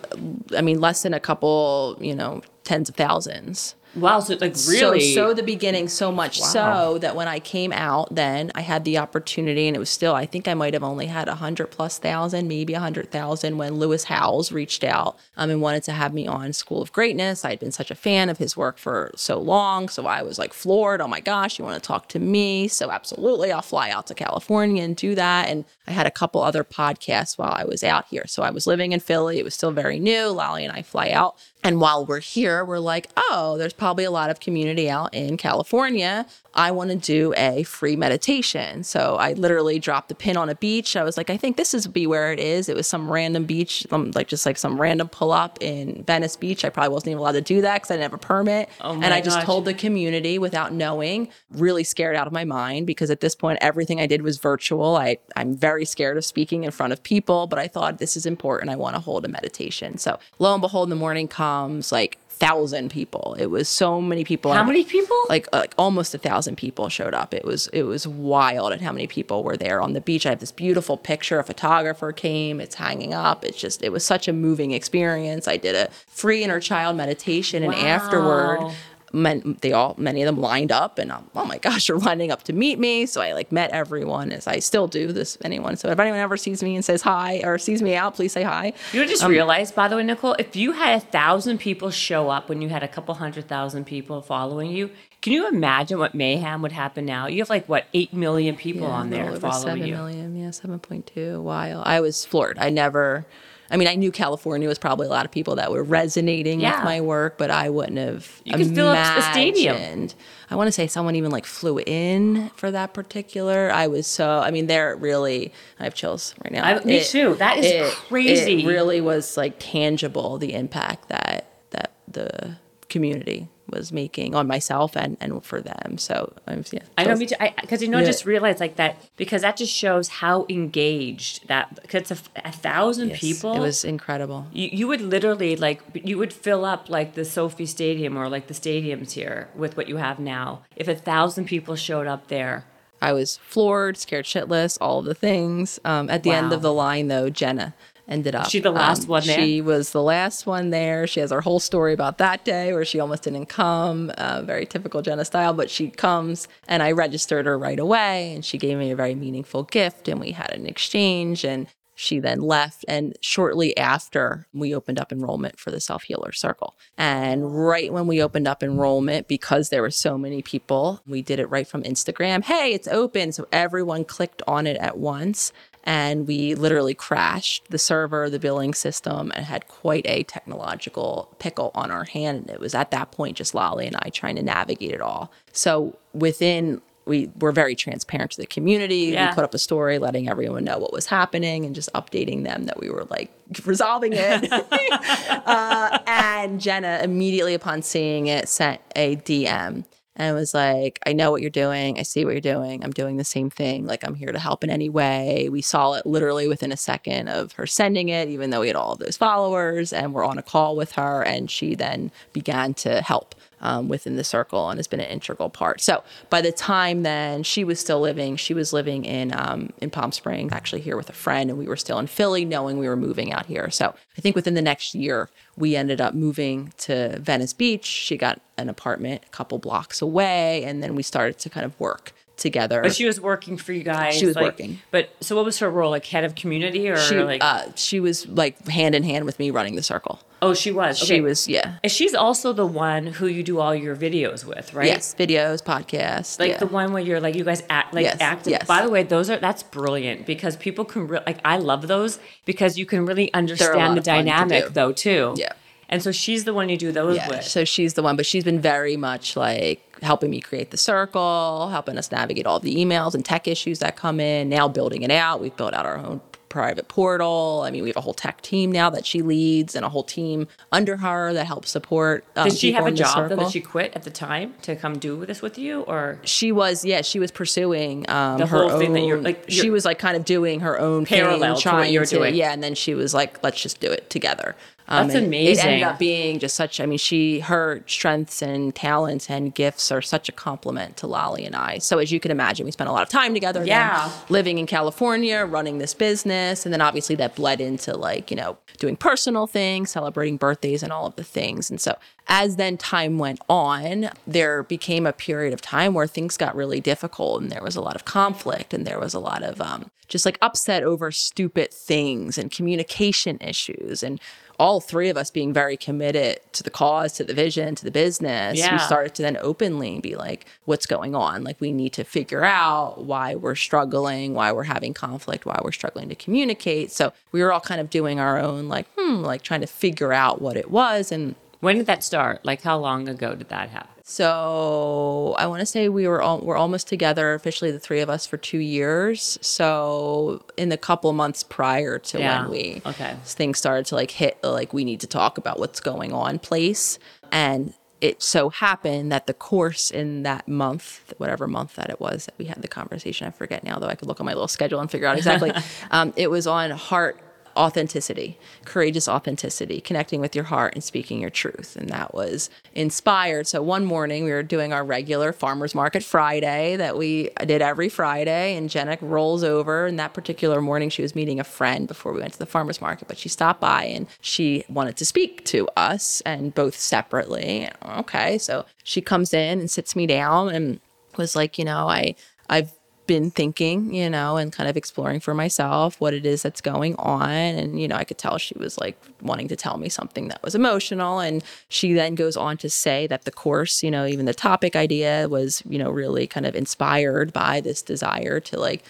[0.55, 5.13] i mean less than a couple you know tens of thousands wow, so like really?
[5.13, 8.85] So, so the beginning, so much so that when I came out, then I had
[8.85, 11.67] the opportunity, and it was still, I think I might have only had a hundred
[11.67, 15.91] plus thousand, maybe a hundred thousand, when Lewis Howes reached out um, and wanted to
[15.91, 17.45] have me on School of Greatness.
[17.45, 20.53] I'd been such a fan of his work for so long, so I was like
[20.53, 21.01] floored.
[21.01, 22.67] Oh my gosh, you want to talk to me?
[22.67, 25.47] So absolutely, I'll fly out to California and do that.
[25.47, 28.25] And I had a couple other podcasts while I was out here.
[28.27, 29.39] So I was living in Philly.
[29.39, 30.27] It was still very new.
[30.27, 31.35] Lolly and I fly out.
[31.63, 35.35] And while we're here, we're like, oh, there's probably a lot of community out in
[35.35, 36.25] California.
[36.53, 38.83] I want to do a free meditation.
[38.83, 40.95] So I literally dropped the pin on a beach.
[40.95, 42.69] I was like, I think this is be where it is.
[42.69, 46.35] It was some random beach, um, like just like some random pull up in Venice
[46.35, 46.65] Beach.
[46.65, 48.69] I probably wasn't even allowed to do that because I didn't have a permit.
[48.81, 49.45] Oh and I just gosh.
[49.45, 53.59] told the community without knowing, really scared out of my mind because at this point
[53.61, 54.95] everything I did was virtual.
[54.95, 58.25] I I'm very scared of speaking in front of people, but I thought this is
[58.25, 58.71] important.
[58.71, 59.97] I want to hold a meditation.
[59.97, 63.35] So lo and behold, the morning comes like thousand people.
[63.37, 64.53] It was so many people.
[64.53, 65.17] How many people?
[65.27, 67.33] Like like almost a thousand people showed up.
[67.33, 70.25] It was it was wild at how many people were there on the beach.
[70.25, 71.39] I have this beautiful picture.
[71.39, 72.59] A photographer came.
[72.61, 73.43] It's hanging up.
[73.43, 75.47] It's just it was such a moving experience.
[75.47, 78.71] I did a free inner child meditation, and afterward Wow.
[79.13, 82.31] Men, they all many of them lined up and um, oh my gosh you're lining
[82.31, 85.75] up to meet me so i like met everyone as i still do this anyone
[85.75, 88.43] so if anyone ever sees me and says hi or sees me out please say
[88.43, 91.89] hi You just Um, realized, by the way, Nicole, if you had a thousand people
[91.91, 94.89] show up when you had a couple hundred thousand people following you,
[95.21, 97.27] can you imagine what mayhem would happen now?
[97.27, 99.95] You have like what eight million people Yeah, on there following 7 you.
[99.95, 103.25] million, yeah 7.2 wow i was floored i never
[103.71, 106.75] I mean, I knew California was probably a lot of people that were resonating Yeah.
[106.77, 108.41] with my work, but I wouldn't have.
[108.43, 109.75] You could fill up a stadium.
[109.75, 110.15] imagined-
[110.51, 113.69] I want to say someone even like flew in for that particular.
[113.71, 114.39] I was so.
[114.39, 115.53] I mean, they're really.
[115.79, 116.63] I have chills right now.
[116.65, 117.35] I- me too.
[117.35, 118.63] That is crazy.
[118.63, 122.55] It really was like tangible the impact that that the
[122.89, 125.97] community was making on myself and and for them.
[125.97, 126.79] So I'm yeah.
[126.97, 127.35] I know, me too.
[127.61, 128.07] Because you know, I Yeah.
[128.07, 131.79] just realized like that because that just shows how engaged that.
[131.81, 134.47] Because a, a thousand Yes, people, It was incredible.
[134.53, 138.47] you, you would literally like you would fill up like the SoFi Stadium or like
[138.47, 140.61] the stadiums here with what you have now.
[140.75, 142.65] If a thousand people showed up there,
[143.01, 145.79] I was floored, scared shitless, all the things.
[145.85, 147.73] Um, at the end of the line, though, Jenna
[148.09, 148.49] ended up.
[148.49, 149.39] she the last um, one there?
[149.39, 151.07] She was the last one there.
[151.07, 154.65] She has her whole story about that day where she almost didn't come, uh, very
[154.65, 158.77] typical Jenna style, but she comes and I registered her right away and she gave
[158.77, 161.67] me a very meaningful gift and we had an exchange and
[161.99, 166.77] she then left and shortly after we opened up enrollment for the self healer circle
[166.97, 171.39] and right when we opened up enrollment because there were so many people we did
[171.39, 175.51] it right from instagram hey it's open so everyone clicked on it at once
[175.83, 181.71] and we literally crashed the server the billing system and had quite a technological pickle
[181.75, 184.43] on our hand and it was at that point just lolly and i trying to
[184.43, 189.07] navigate it all so within we were very transparent to the community.
[189.07, 189.29] Yeah.
[189.29, 192.65] We put up a story letting everyone know what was happening and just updating them
[192.65, 193.31] that we were like
[193.65, 194.47] resolving it.
[194.51, 199.85] uh, and Jenna, immediately upon seeing it, sent a DM
[200.19, 201.97] and was like, I know what you're doing.
[201.97, 202.83] I see what you're doing.
[202.83, 203.85] I'm doing the same thing.
[203.85, 205.47] Like, I'm here to help in any way.
[205.49, 208.75] We saw it literally within a second of her sending it, even though we had
[208.75, 211.23] all of those followers and we're on a call with her.
[211.23, 215.49] And she then began to help um, within the circle and has been an integral
[215.49, 215.81] part.
[215.81, 219.89] So by the time then she was still living, she was living in um, in
[219.89, 222.87] Palm Springs, actually here with a friend, and we were still in Philly, knowing we
[222.87, 223.69] were moving out here.
[223.69, 227.85] So I think within the next year, we ended up moving to Venice Beach.
[227.85, 231.79] She got an apartment a couple blocks away, and then we started to kind of
[231.79, 232.81] work together.
[232.81, 234.15] But she was working for you guys.
[234.17, 234.79] She was like- working.
[234.91, 235.91] But so what was her role?
[235.91, 237.43] Like head of community or she, like?
[237.43, 240.19] uh, she was like hand in hand with me running the circle.
[240.41, 240.97] oh, she was.
[240.97, 241.77] She was, yeah.
[241.83, 244.87] And she's also the one who you do all your videos with, right?
[244.87, 246.39] Yes, videos, podcasts.
[246.39, 246.57] Like yeah.
[246.57, 248.51] the one where you're like you guys act like Yes, active.
[248.51, 248.65] yes.
[248.65, 252.19] By the way, those are that's brilliant because people can re- like I love those
[252.45, 255.33] because you can really understand the dynamic though too.
[255.37, 255.51] Yeah.
[255.89, 257.43] And so she's the one you do those Yeah, with.
[257.43, 261.69] so she's the one, but she's been very much like helping me create the circle,
[261.71, 264.49] helping us navigate all the emails and tech issues that come in.
[264.49, 267.61] Now building it out, we've built out our own private portal.
[267.63, 270.03] I mean, we have a whole tech team now that she leads, and a whole
[270.03, 272.23] team under her that helps support.
[272.35, 274.97] Um, Did she have a job though that she quit at the time to come
[274.97, 278.79] do this with you, or She was, yeah, she was pursuing um, The her whole
[278.79, 281.61] thing that you're- like, she you're- was like kind of doing her own Parallel thing,
[281.63, 282.33] to what you're to, doing.
[282.35, 282.51] yeah.
[282.51, 284.55] And then she was like, let's just do it together.
[284.91, 285.65] Um, That's and It amazing.
[285.67, 286.79] ended up being just such.
[286.79, 291.45] I mean, she her strengths and talents and gifts are such a compliment to Lolly
[291.45, 291.77] and I.
[291.77, 293.63] So as you can imagine, we spent a lot of time together.
[293.63, 294.11] Yeah.
[294.29, 298.57] living in California, running this business, and then obviously that bled into like you know
[298.79, 301.69] doing personal things, celebrating birthdays, and all of the things.
[301.69, 301.95] And so
[302.27, 306.79] as then time went on, there became a period of time where things got really
[306.79, 309.91] difficult, and there was a lot of conflict, and there was a lot of um,
[310.07, 314.19] just like upset over stupid things and communication issues, and
[314.59, 317.91] all three of us being very committed to the cause, to the vision, to the
[317.91, 318.59] business.
[318.59, 318.73] Yeah.
[318.73, 321.45] We started to then openly be like, what's going on?
[321.45, 325.71] Like, we need to figure out why we're struggling, why we're having conflict, why we're
[325.71, 326.91] struggling to communicate.
[326.91, 330.11] So we were all kind of doing our own, like, hmm, like trying to figure
[330.11, 331.09] out what it was.
[331.11, 332.43] And when did that start?
[332.45, 333.89] Like how long ago did that happen?
[334.03, 338.09] so I want to say we were all, we're almost together officially, the three of
[338.09, 339.37] us, for two years.
[339.41, 342.41] So in the couple months prior to Yeah.
[342.41, 343.15] when we Okay.
[343.23, 346.97] things started to like hit like we need to talk about what's going on place,
[347.31, 352.25] and it so happened that the course in that month, whatever month that it was
[352.25, 353.89] that we had the conversation, I forget now though.
[353.89, 355.51] I could look on my little schedule and figure out exactly.
[355.91, 357.19] um, it was on heart
[357.59, 361.75] authenticity, courageous authenticity, connecting with your heart and speaking your truth.
[361.75, 363.47] And that was inspired.
[363.47, 367.89] So one morning we were doing our regular farmers market Friday that we did every
[367.89, 368.55] Friday.
[368.55, 369.85] And Jenna rolls over.
[369.85, 372.79] And that particular morning she was meeting a friend before we went to the farmers
[372.79, 377.69] market, but she stopped by and she wanted to speak to us and both separately.
[377.85, 378.37] Okay.
[378.37, 380.79] So she comes in and sits me down and
[381.17, 382.15] was like, you know, I,
[382.49, 382.71] I've
[383.09, 386.95] been thinking, you know, and kind of exploring for myself what it is that's going
[386.97, 387.27] on.
[387.31, 390.43] And, you know, I could tell she was like wanting to tell me something that
[390.43, 391.17] was emotional.
[391.17, 394.75] And she then goes on to say that the course, you know, even the topic
[394.75, 398.83] idea was, you know, really kind of inspired by this desire to like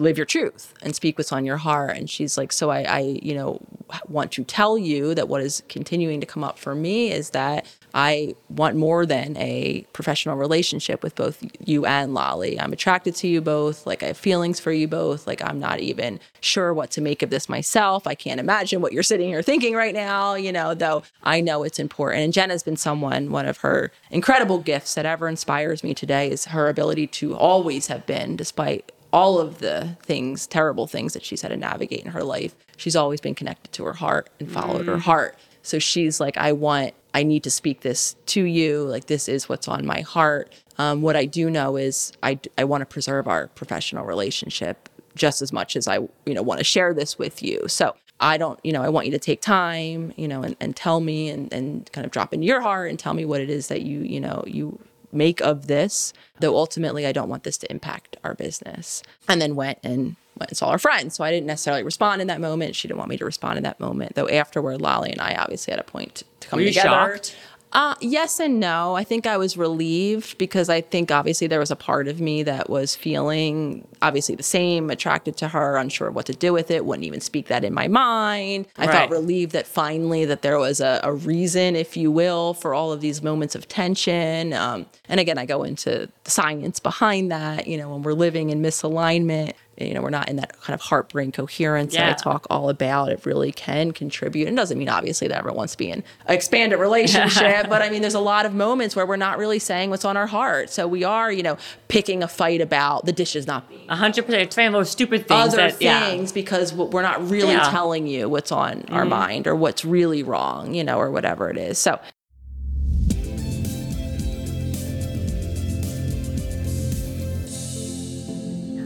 [0.00, 1.98] live your truth and speak what's on your heart.
[1.98, 3.60] And she's like, so I, I, you know,
[4.08, 7.66] want to tell you that what is continuing to come up for me is that
[7.96, 12.60] I want more than a professional relationship with both you and Lolly.
[12.60, 13.86] I'm attracted to you both.
[13.86, 15.26] Like I have feelings for you both.
[15.26, 18.06] Like I'm not even sure what to make of this myself.
[18.06, 21.62] I can't imagine what you're sitting here thinking right now, you know, though I know
[21.62, 22.22] it's important.
[22.22, 26.44] And Jenna's been someone, one of her incredible gifts that ever inspires me today is
[26.44, 31.40] her ability to always have been, despite all of the things, terrible things that she's
[31.40, 34.84] had to navigate in her life, she's always been connected to her heart and followed
[34.84, 35.00] her mm.
[35.00, 35.38] heart.
[35.66, 38.84] So she's like, I want, I need to speak this to you.
[38.84, 40.52] Like, this is what's on my heart.
[40.78, 45.42] Um, what I do know is I, I want to preserve our professional relationship just
[45.42, 47.66] as much as I, you know, want to share this with you.
[47.66, 50.76] So I don't, you know, I want you to take time, you know, and, and
[50.76, 53.50] tell me and, and kind of drop into your heart and tell me what it
[53.50, 54.78] is that you, you know, you
[55.10, 59.02] make of this, though ultimately I don't want this to impact our business.
[59.28, 61.12] And then went and went and saw her friend.
[61.12, 62.76] So I didn't necessarily respond in that moment.
[62.76, 64.14] She didn't want me to respond in that moment.
[64.14, 66.88] Though afterward, Lolly and I obviously had a point to come Were you together.
[67.16, 67.36] shocked?
[67.72, 68.94] Uh, yes and no.
[68.94, 72.42] I think I was relieved because I think obviously there was a part of me
[72.44, 76.70] that was feeling obviously the same, attracted to her, unsure of what to do with
[76.70, 78.66] it, wouldn't even speak that in my mind.
[78.78, 78.92] I Right.
[78.94, 82.92] felt relieved that finally that there was a, a reason, if you will, for all
[82.92, 84.52] of these moments of tension.
[84.54, 87.66] Um, and again, I go into the science behind that.
[87.66, 90.80] You know, when we're living in misalignment, you know, we're not in that kind of
[90.80, 93.10] heartbrain coherence that I talk all about.
[93.10, 94.48] It really can contribute.
[94.48, 97.90] And doesn't mean obviously that everyone wants to be in an expanded relationship, but I
[97.90, 100.70] mean, there's a lot of moments where we're not really saying what's on our heart.
[100.70, 101.58] So we are, you know,
[101.88, 104.42] picking a fight about the dishes not being A hundred percent.
[104.42, 106.06] It's finding those stupid things other that yeah.
[106.06, 107.60] things because we're not really Yeah.
[107.60, 107.70] Mm-hmm.
[107.70, 111.56] telling you what's on our mind or what's really wrong, you know, or whatever it
[111.58, 111.78] is.
[111.78, 112.00] So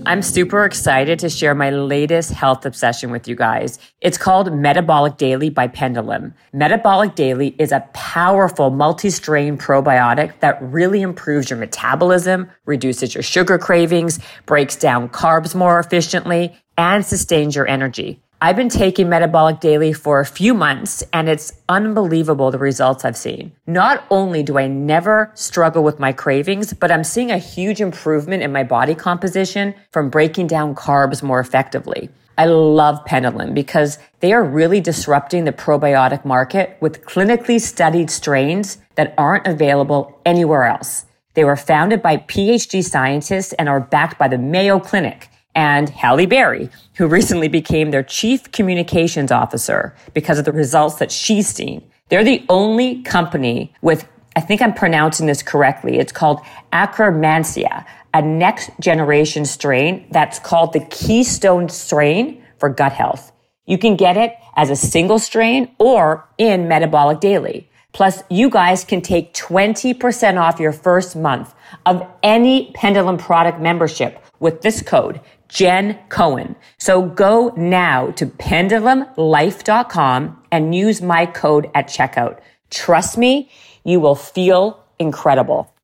[0.06, 3.78] I'm super excited to share my latest health obsession with you guys.
[4.00, 6.32] It's called Metabolic Daily by Pendulum.
[6.54, 13.58] Metabolic Daily is a powerful multi-strain probiotic that really improves your metabolism, reduces your sugar
[13.58, 18.22] cravings, breaks down carbs more efficiently, and sustains your energy.
[18.42, 23.16] I've been taking Metabolic Daily for a few months and it's unbelievable the results I've
[23.16, 23.52] seen.
[23.66, 28.42] Not only do I never struggle with my cravings, but I'm seeing a huge improvement
[28.42, 32.08] in my body composition from breaking down carbs more effectively.
[32.38, 38.78] I love Pendulum because they are really disrupting the probiotic market with clinically studied strains
[38.94, 41.04] that aren't available anywhere else.
[41.34, 46.26] They were founded by PhD scientists and are backed by the Mayo Clinic and Halle
[46.26, 51.82] Berry, who recently became their chief communications officer because of the results that she's seen.
[52.08, 55.98] They're the only company with, I think I'm pronouncing this correctly.
[55.98, 56.40] It's called
[56.72, 63.32] Akkermansia, a next generation strain that's called the keystone strain for gut health.
[63.66, 67.70] You can get it as a single strain or in metabolic daily.
[67.92, 71.54] Plus, you guys can take 20% off your first month
[71.86, 75.20] of any Pendulum product membership with this code,
[75.50, 76.56] Jen Cohen.
[76.78, 82.38] So go now to pendulumlife.com and use my code at checkout.
[82.70, 83.50] Trust me,
[83.84, 85.74] you will feel incredible.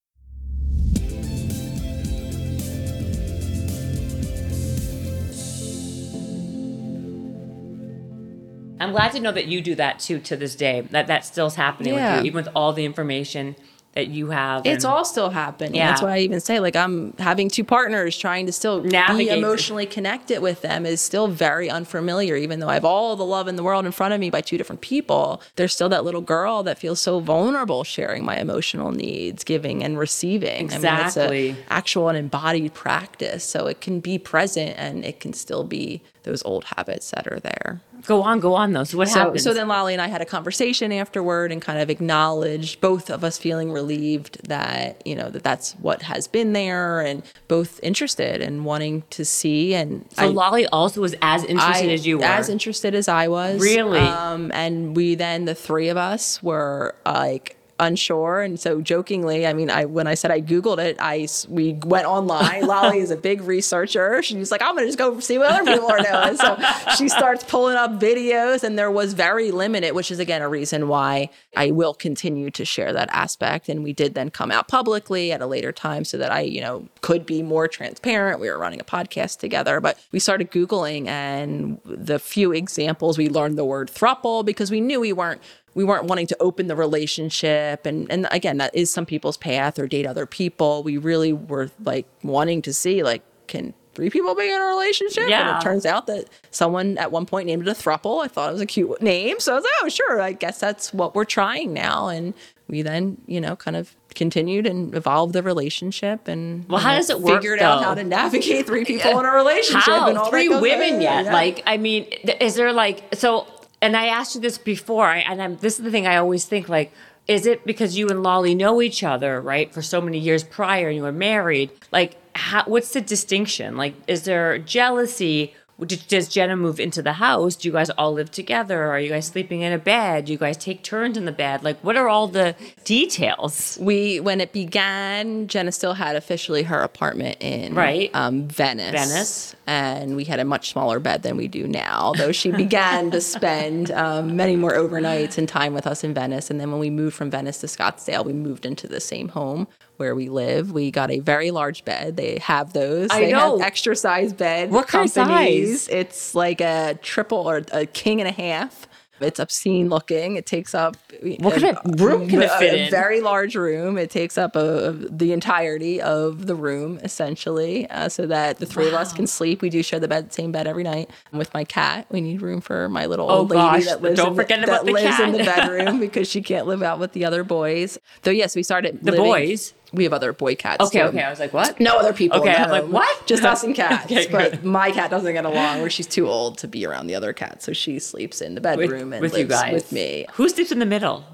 [8.78, 10.82] I'm glad to know that you do that too to this day.
[10.90, 12.16] That that still's happening Yeah.
[12.16, 13.56] with you, even with all the information
[13.96, 14.66] that you have.
[14.66, 15.74] It's all still happening.
[15.74, 15.88] Yeah.
[15.88, 19.38] That's why I even say like I'm having two partners trying to still Navigate be
[19.38, 22.36] emotionally connected with them is still very unfamiliar.
[22.36, 24.42] Even though I have all the love in the world in front of me by
[24.42, 28.92] two different people, there's still that little girl that feels so vulnerable sharing my emotional
[28.92, 30.56] needs, giving and receiving.
[30.56, 31.48] I mean, Exactly.
[31.50, 35.64] it's a actual and embodied practice, so it can be present and it can still
[35.64, 37.80] be those old habits that are there.
[38.04, 38.84] Go on, go on though.
[38.84, 39.42] So what So, happens?
[39.42, 43.24] so then Lolly and I had a conversation afterward and kind of acknowledged both of
[43.24, 48.42] us feeling relieved that, you know, that that's what has been there and both interested
[48.42, 49.74] and wanting to see.
[49.74, 52.24] And So Lolly also was as interested I- as you were.
[52.24, 53.60] As interested as I was.
[53.60, 53.98] Really?
[54.00, 58.42] Um, and we then, the three of us were uh, like, unsure.
[58.42, 62.06] And so jokingly i mean i when i said i googled it, I we went
[62.06, 62.66] online.
[62.66, 64.22] Lolly is a big researcher.
[64.22, 66.36] She's like i'm gonna just go see what other people are doing.
[66.36, 66.58] So
[66.96, 70.88] she starts pulling up videos and there was very limited which is again a reason
[70.88, 73.68] why i will continue to share that aspect.
[73.68, 76.60] And we did then come out publicly at a later time so that i you
[76.60, 78.40] know could be more transparent.
[78.40, 83.28] We were running a podcast together but we started googling and the few examples we
[83.28, 85.40] learned the word thruple because we knew we weren't
[85.76, 86.74] we weren't wanting to open the
[87.20, 91.32] relationship and and again that is some people's path or date other people we really
[91.32, 95.48] were like wanting to see like can three people be in a relationship Yeah.
[95.48, 98.50] and it turns out that someone at one point named it a thruple i thought
[98.50, 101.14] it was a cute name so i was like oh sure i guess that's what
[101.14, 102.34] we're trying now and
[102.68, 106.96] we then you know kind of continued and evolved the relationship and Well, how know,
[106.96, 107.84] does it work, figured out though?
[107.84, 111.26] how to navigate three people in a relationship How and all three women yet?
[111.26, 111.32] Yeah.
[111.34, 112.04] Like, I mean,
[112.40, 113.46] is there like so?
[113.86, 116.68] And I asked you this before, and I'm, this is the thing I always think:
[116.68, 116.92] like,
[117.28, 120.88] is it because you and Lolly know each other, right, for so many years prior,
[120.88, 121.70] and you were married?
[121.92, 123.76] Like, how, what's the distinction?
[123.76, 125.54] Like, is there jealousy?
[125.84, 127.54] Did, does Jenna move into the house?
[127.56, 128.84] Do you guys all live together?
[128.84, 130.24] Are you guys sleeping in a bed?
[130.24, 131.62] Do you guys take turns in the bed?
[131.62, 132.54] Like, what are all the
[132.84, 133.76] details?
[133.80, 138.10] we when it began jenna still had officially her apartment in Right.
[138.14, 139.56] um, venice Venice.
[139.66, 143.20] and we had a much smaller bed than we do now though she began to
[143.20, 146.88] spend um, many more overnights and time with us in venice and then when we
[146.90, 149.66] moved from venice to scottsdale we moved into the same home
[149.98, 153.58] where we live we got a very large bed they have those I they know.
[153.58, 155.88] have extra size bed What kind of size?
[155.88, 158.86] it's like a triple or a king and a half
[159.18, 160.36] it's obscene looking.
[160.36, 160.98] It takes up
[161.38, 162.90] What kind of room can it a- fit a in?
[162.90, 163.96] very large room.
[163.96, 168.86] It takes up a, the entirety of the room, essentially, uh, so that the three
[168.88, 169.62] of us can sleep.
[169.62, 171.08] We do share the bed, same bed every night.
[171.32, 174.18] With my cat, we need room for my little Oh, old lady gosh, that lives,
[174.18, 176.82] don't in, forget the, about that the lives in the bedroom because she can't live
[176.82, 177.96] out with the other boys.
[178.20, 179.72] Though, yes, we started The living- boys?
[179.92, 180.84] We have other boy cats.
[180.86, 181.04] Okay, too.
[181.06, 181.22] okay.
[181.22, 181.78] I was like, what?
[181.80, 182.40] No other people.
[182.40, 183.26] Okay, I'm like, what?
[183.26, 184.04] Just us and cats.
[184.06, 184.64] Okay, but good.
[184.64, 187.64] my cat doesn't get along, where she's too old to be around the other cats,
[187.64, 189.72] so she sleeps in the With, bedroom and with lives you guys.
[189.72, 190.26] with me.
[190.34, 191.24] Who sleeps in the middle?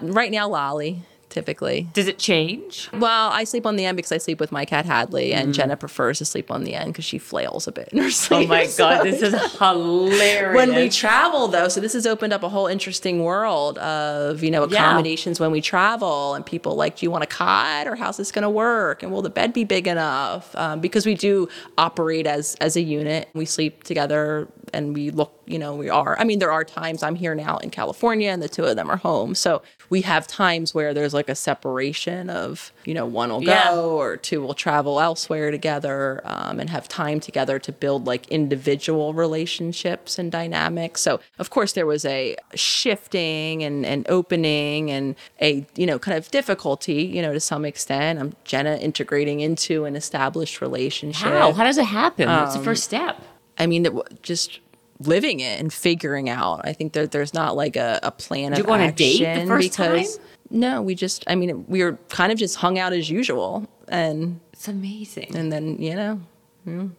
[0.00, 1.88] Right now, Lolly typically.
[1.94, 2.88] Does it change?
[2.92, 5.76] Well, I sleep on the end because I sleep with my cat Hadley, and Jenna
[5.76, 8.46] prefers to sleep on the end because she flails a bit in her sleep.
[8.46, 10.54] Oh my so- god, this is hilarious.
[10.56, 14.50] when we travel though so this has opened up a whole interesting world of you
[14.50, 14.78] know Yeah.
[14.78, 18.30] accommodations when we travel and people like do you want a cot or how's this
[18.32, 22.26] going to work and will the bed be big enough um, because we do operate
[22.26, 26.24] as as a unit we sleep together and we look you know we are i
[26.24, 28.96] mean there are times i'm here now in california and the two of them are
[28.96, 33.42] home so we have times where there's like a separation of you know one will
[33.42, 33.72] Yeah.
[33.72, 38.26] go or two will travel elsewhere together um, and have time together to build like
[38.28, 41.00] individual relationships and dynamics.
[41.02, 46.16] So of course there was a shifting and, and opening and a you know kind
[46.16, 48.18] of difficulty you know to some extent.
[48.20, 51.28] I'm Jenna integrating into an established relationship.
[51.28, 51.52] How?
[51.52, 52.28] How does it happen?
[52.28, 53.20] What's Um, the first step?
[53.58, 53.86] I mean,
[54.22, 54.60] just
[55.00, 56.60] living it and figuring out.
[56.64, 59.46] I think that there's not like a, a plan of you on a date the
[59.46, 60.26] first because time?
[60.50, 61.24] no, we just.
[61.26, 65.34] I mean, we were kind of just hung out as usual, and It's amazing.
[65.36, 66.20] and then you know,
[66.66, 66.90] mm,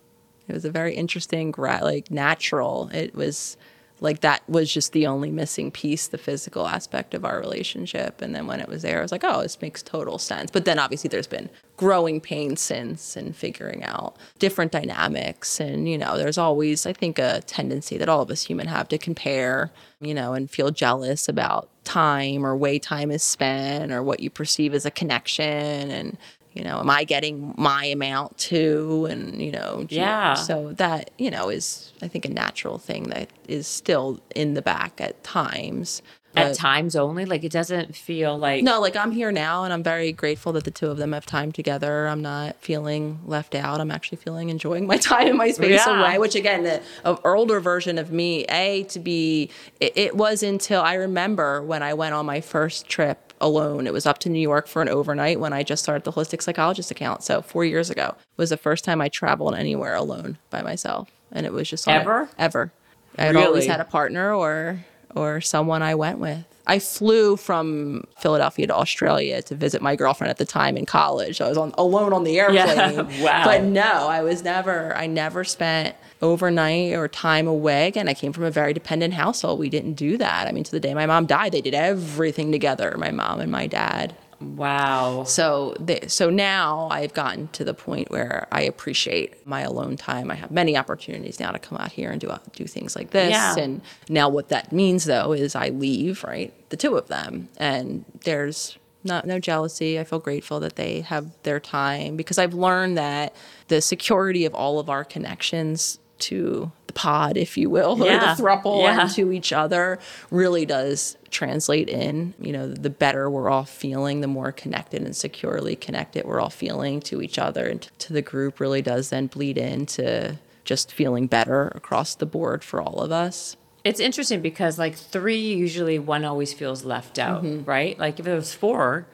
[0.47, 2.89] it was a very interesting, like natural.
[2.93, 3.57] It was
[4.01, 8.19] like that was just the only missing piece, the physical aspect of our relationship.
[8.21, 10.49] And then when it was there, I was like, oh, this makes total sense.
[10.49, 15.59] But then obviously there's been growing pains since and figuring out different dynamics.
[15.59, 18.87] And you know, there's always I think a tendency that all of us human have
[18.89, 19.71] to compare,
[20.01, 24.31] you know, and feel jealous about time or way time is spent or what you
[24.31, 26.17] perceive as a connection and
[26.53, 29.07] you know, am I getting my amount too?
[29.09, 30.33] And, you know, Yeah.
[30.33, 34.61] so that, you know, is, I think, a natural thing that is still in the
[34.61, 36.01] back at times.
[36.33, 39.73] At But- times only, like it doesn't feel like no, like I'm here now and
[39.73, 42.07] I'm very grateful that the two of them have time together.
[42.07, 43.81] I'm not feeling left out.
[43.81, 45.99] I'm actually feeling enjoying my time and my space Yeah.
[45.99, 49.49] away, which again, the a older version of me, A, to be,
[49.81, 53.87] it, it was until I remember when I went on my first trip alone.
[53.87, 56.41] It was up to New York for an overnight when I just started the holistic
[56.41, 57.23] psychologist account.
[57.23, 61.09] So four years ago was the first time I traveled anywhere alone by myself.
[61.31, 62.29] And it was just on a- Ever?
[62.37, 62.71] ever.
[63.17, 64.79] I had always had a partner or
[65.15, 66.45] or someone I went with.
[66.67, 71.41] I flew from Philadelphia to Australia to visit my girlfriend at the time in college.
[71.41, 73.21] I was on alone on the airplane.
[73.21, 73.43] Wow.
[73.43, 77.87] But no, I was never I never spent overnight or time away.
[77.87, 79.59] Again, I came from a very dependent household.
[79.59, 80.47] We didn't do that.
[80.47, 83.51] I mean, to the day my mom died, they did everything together, my mom and
[83.51, 84.15] my dad.
[84.39, 85.23] wow.
[85.23, 90.31] So, the, so now I've gotten to the point where I appreciate my alone time.
[90.31, 93.11] I have many opportunities now to come out here and do uh, do things like
[93.11, 93.31] this.
[93.31, 93.55] Yeah.
[93.57, 98.05] And now what that means though is I leave right the two of them, and
[98.23, 99.99] there's not no jealousy.
[99.99, 103.35] I feel grateful that they have their time because I've learned that
[103.67, 108.33] the security of all of our connections to the pod, if you will, Yeah.
[108.33, 109.01] or the thruple Yeah.
[109.01, 109.99] and to each other
[110.29, 112.33] really does translate in.
[112.39, 116.49] You know, the better we're all feeling, the more connected and securely connected we're all
[116.49, 121.27] feeling to each other and to the group really does then bleed into just feeling
[121.27, 123.57] better across the board for all of us.
[123.83, 127.65] It's interesting because like three, usually one always feels left out, mm-hmm.
[127.65, 127.97] right?
[127.97, 129.07] Like if it was four,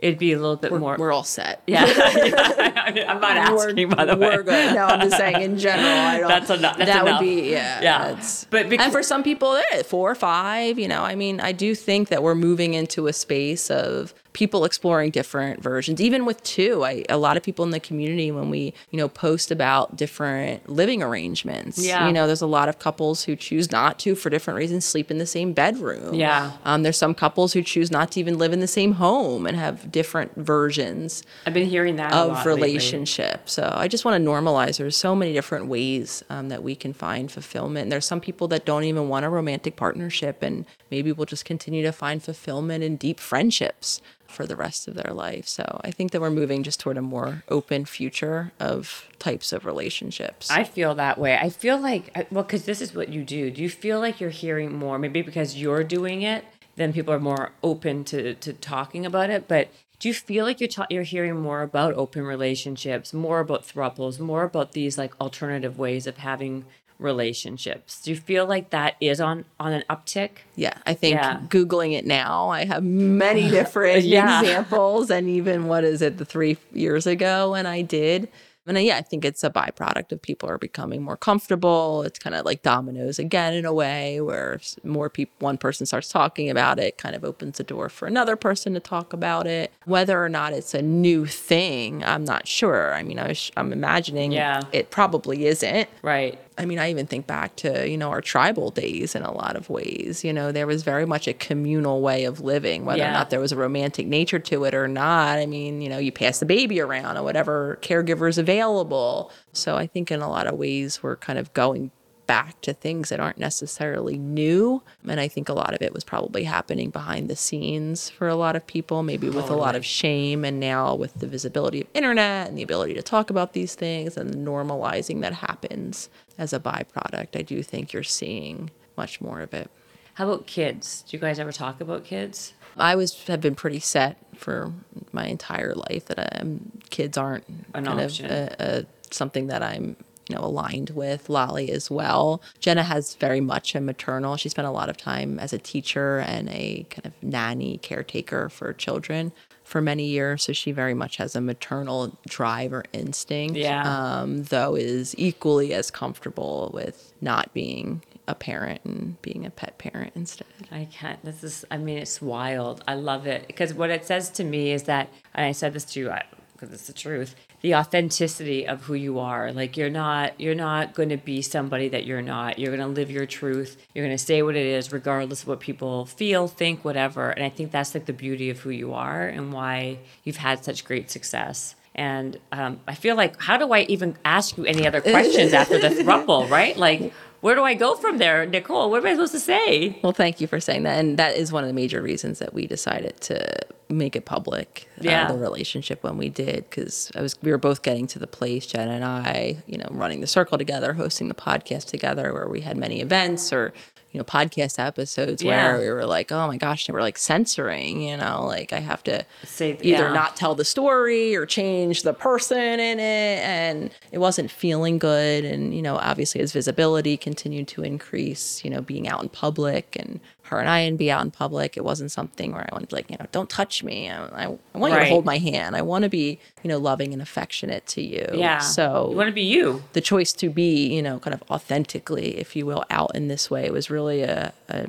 [0.00, 0.94] it'd be a little bit more.
[0.94, 1.00] Mm-hmm.
[1.02, 1.62] We're all set.
[1.68, 1.84] yeah,
[3.08, 4.28] I'm not asking by the way.
[4.36, 4.74] We're good.
[4.74, 5.86] No, I'm just saying in general.
[5.88, 7.20] I don't, That's enough- that's that enough.
[7.20, 7.80] would be yeah.
[7.82, 8.22] Yeah.
[8.50, 10.78] But bec- and for some people, eh, four or five.
[10.78, 14.64] You know, I mean, I do think that we're moving into a space of people
[14.64, 16.00] exploring different versions.
[16.00, 19.08] Even with two, I a lot of people in the community when we you know
[19.08, 21.78] post about different living arrangements.
[21.78, 22.06] Yeah.
[22.06, 25.10] You know, there's a lot of couples who choose not to for different reasons sleep
[25.10, 26.14] in the same bedroom.
[26.14, 26.52] Yeah.
[26.64, 29.56] Um, there's some couples who choose not to even live in the same home and
[29.56, 32.62] have different versions I've been hearing that a of lot lately.
[32.62, 33.48] relationship.
[33.48, 34.78] So I just want to normalize.
[34.78, 37.84] There's so many different ways um, that we can find fulfillment.
[37.84, 41.44] And there's some people that don't even want a romantic partnership, and maybe we'll just
[41.44, 44.00] continue to find fulfillment in deep friendships
[44.30, 45.46] for the rest of their life.
[45.48, 49.66] So I think that we're moving just toward a more open future of types of
[49.66, 50.50] relationships.
[50.50, 51.36] I feel that way.
[51.36, 53.50] I feel like, well, because this is what you do.
[53.50, 54.98] Do you feel like you're hearing more?
[54.98, 56.44] Maybe because you're doing it,
[56.76, 59.46] then people are more open to, to talking about it.
[59.48, 59.68] But
[59.98, 64.18] do you feel like you're ta- you're hearing more about open relationships, more about thruples,
[64.18, 66.64] more about these like alternative ways of having
[67.00, 68.00] relationships?
[68.02, 70.30] Do you feel like that is on on an uptick?
[70.56, 71.40] Yeah, I think Yeah.
[71.48, 74.40] Googling it now, I have many different Yeah.
[74.40, 75.10] examples.
[75.10, 78.28] And even what is it, the three years ago when I did.
[78.66, 82.02] And uh, yeah, I think it's a byproduct of people are becoming more comfortable.
[82.02, 86.08] It's kind of like dominoes again in a way where more people, one person starts
[86.08, 89.72] talking about it, kind of opens the door for another person to talk about it.
[89.86, 92.94] Whether or not it's a new thing, I'm not sure.
[92.94, 94.60] I mean, I I'm imagining Yeah.
[94.72, 95.88] it probably isn't.
[96.02, 96.38] Right.
[96.60, 99.56] I mean, I even think back to, you know, our tribal days in a lot
[99.56, 100.22] of ways.
[100.22, 103.10] You know, there was very much a communal way of living, whether Yeah.
[103.10, 105.38] or not there was a romantic nature to it or not.
[105.38, 109.30] I mean, you know, you pass the baby around or whatever caregiver's available.
[109.52, 111.90] So I think in a lot of ways we're kind of going
[112.26, 114.80] back to things that aren't necessarily new.
[115.04, 118.36] And I think a lot of it was probably happening behind the scenes for a
[118.36, 120.44] lot of people, maybe with a lot of shame.
[120.44, 124.16] And now with the visibility of internet and the ability to talk about these things
[124.16, 126.08] and the normalizing that happens
[126.40, 129.70] as a byproduct, I do think you're seeing much more of it.
[130.14, 131.04] How about kids?
[131.06, 132.54] Do you guys ever talk about kids?
[132.76, 134.72] I was have been pretty set for
[135.12, 138.26] my entire life that um, kids aren't An kind option.
[138.26, 139.96] of a, a, something that I'm
[140.28, 141.28] you know aligned with.
[141.28, 142.42] Lolly as well.
[142.58, 144.36] Jenna has very much a maternal.
[144.36, 148.48] She spent a lot of time as a teacher and a kind of nanny caretaker
[148.48, 149.32] for children
[149.70, 150.42] for many years.
[150.42, 153.56] So she very much has a maternal drive or instinct.
[153.56, 153.82] Yeah.
[153.84, 159.78] Um, though is equally as comfortable with not being a parent and being a pet
[159.78, 160.46] parent instead.
[160.70, 161.24] I can't.
[161.24, 161.64] This is.
[161.70, 162.82] I mean, it's wild.
[162.88, 165.84] I love it because what it says to me is that, and I said this
[165.86, 166.12] to you
[166.52, 167.34] because it's the truth.
[167.62, 169.52] The authenticity of who you are.
[169.52, 170.40] Like you're not.
[170.40, 172.58] You're not going to be somebody that you're not.
[172.58, 173.76] You're going to live your truth.
[173.94, 177.30] You're going to say what it is, regardless of what people feel, think, whatever.
[177.30, 180.64] And I think that's like the beauty of who you are and why you've had
[180.64, 181.74] such great success.
[181.94, 185.78] And um, I feel like, how do I even ask you any other questions after
[185.78, 186.76] the thruple, right?
[186.76, 188.90] Like, where do I go from there, Nicole?
[188.90, 189.98] What am I supposed to say?
[190.02, 190.98] Well, thank you for saying that.
[190.98, 194.88] And that is one of the major reasons that we decided to make it public,
[194.98, 195.32] uh, Yeah.
[195.32, 198.66] the relationship when we did, because I was we were both getting to the place,
[198.66, 202.60] Jen and I, you know, running the circle together, hosting the podcast together, where we
[202.60, 203.72] had many events or
[204.12, 205.72] you know podcast episodes Yeah.
[205.74, 209.02] where we were like, oh my gosh, we're like censoring, you know, like I have
[209.04, 210.12] to Say- either yeah.
[210.12, 215.44] not tell the story or change the person in it, and it wasn't feeling good.
[215.44, 219.96] And you know, obviously, as visibility continued to increase, you know, being out in public
[219.98, 220.20] and
[220.50, 222.94] her and I and be out in public, it wasn't something where I wanted to
[222.96, 224.10] like, you know, don't touch me.
[224.10, 225.76] I, I, want you to hold my hand.
[225.76, 228.26] I want to be, you know, loving and affectionate to you.
[228.34, 228.58] Yeah.
[228.58, 229.84] So you want to be you.
[229.92, 233.48] the choice to be, you know, kind of authentically, if you will, out in this
[233.48, 234.88] way was really a, a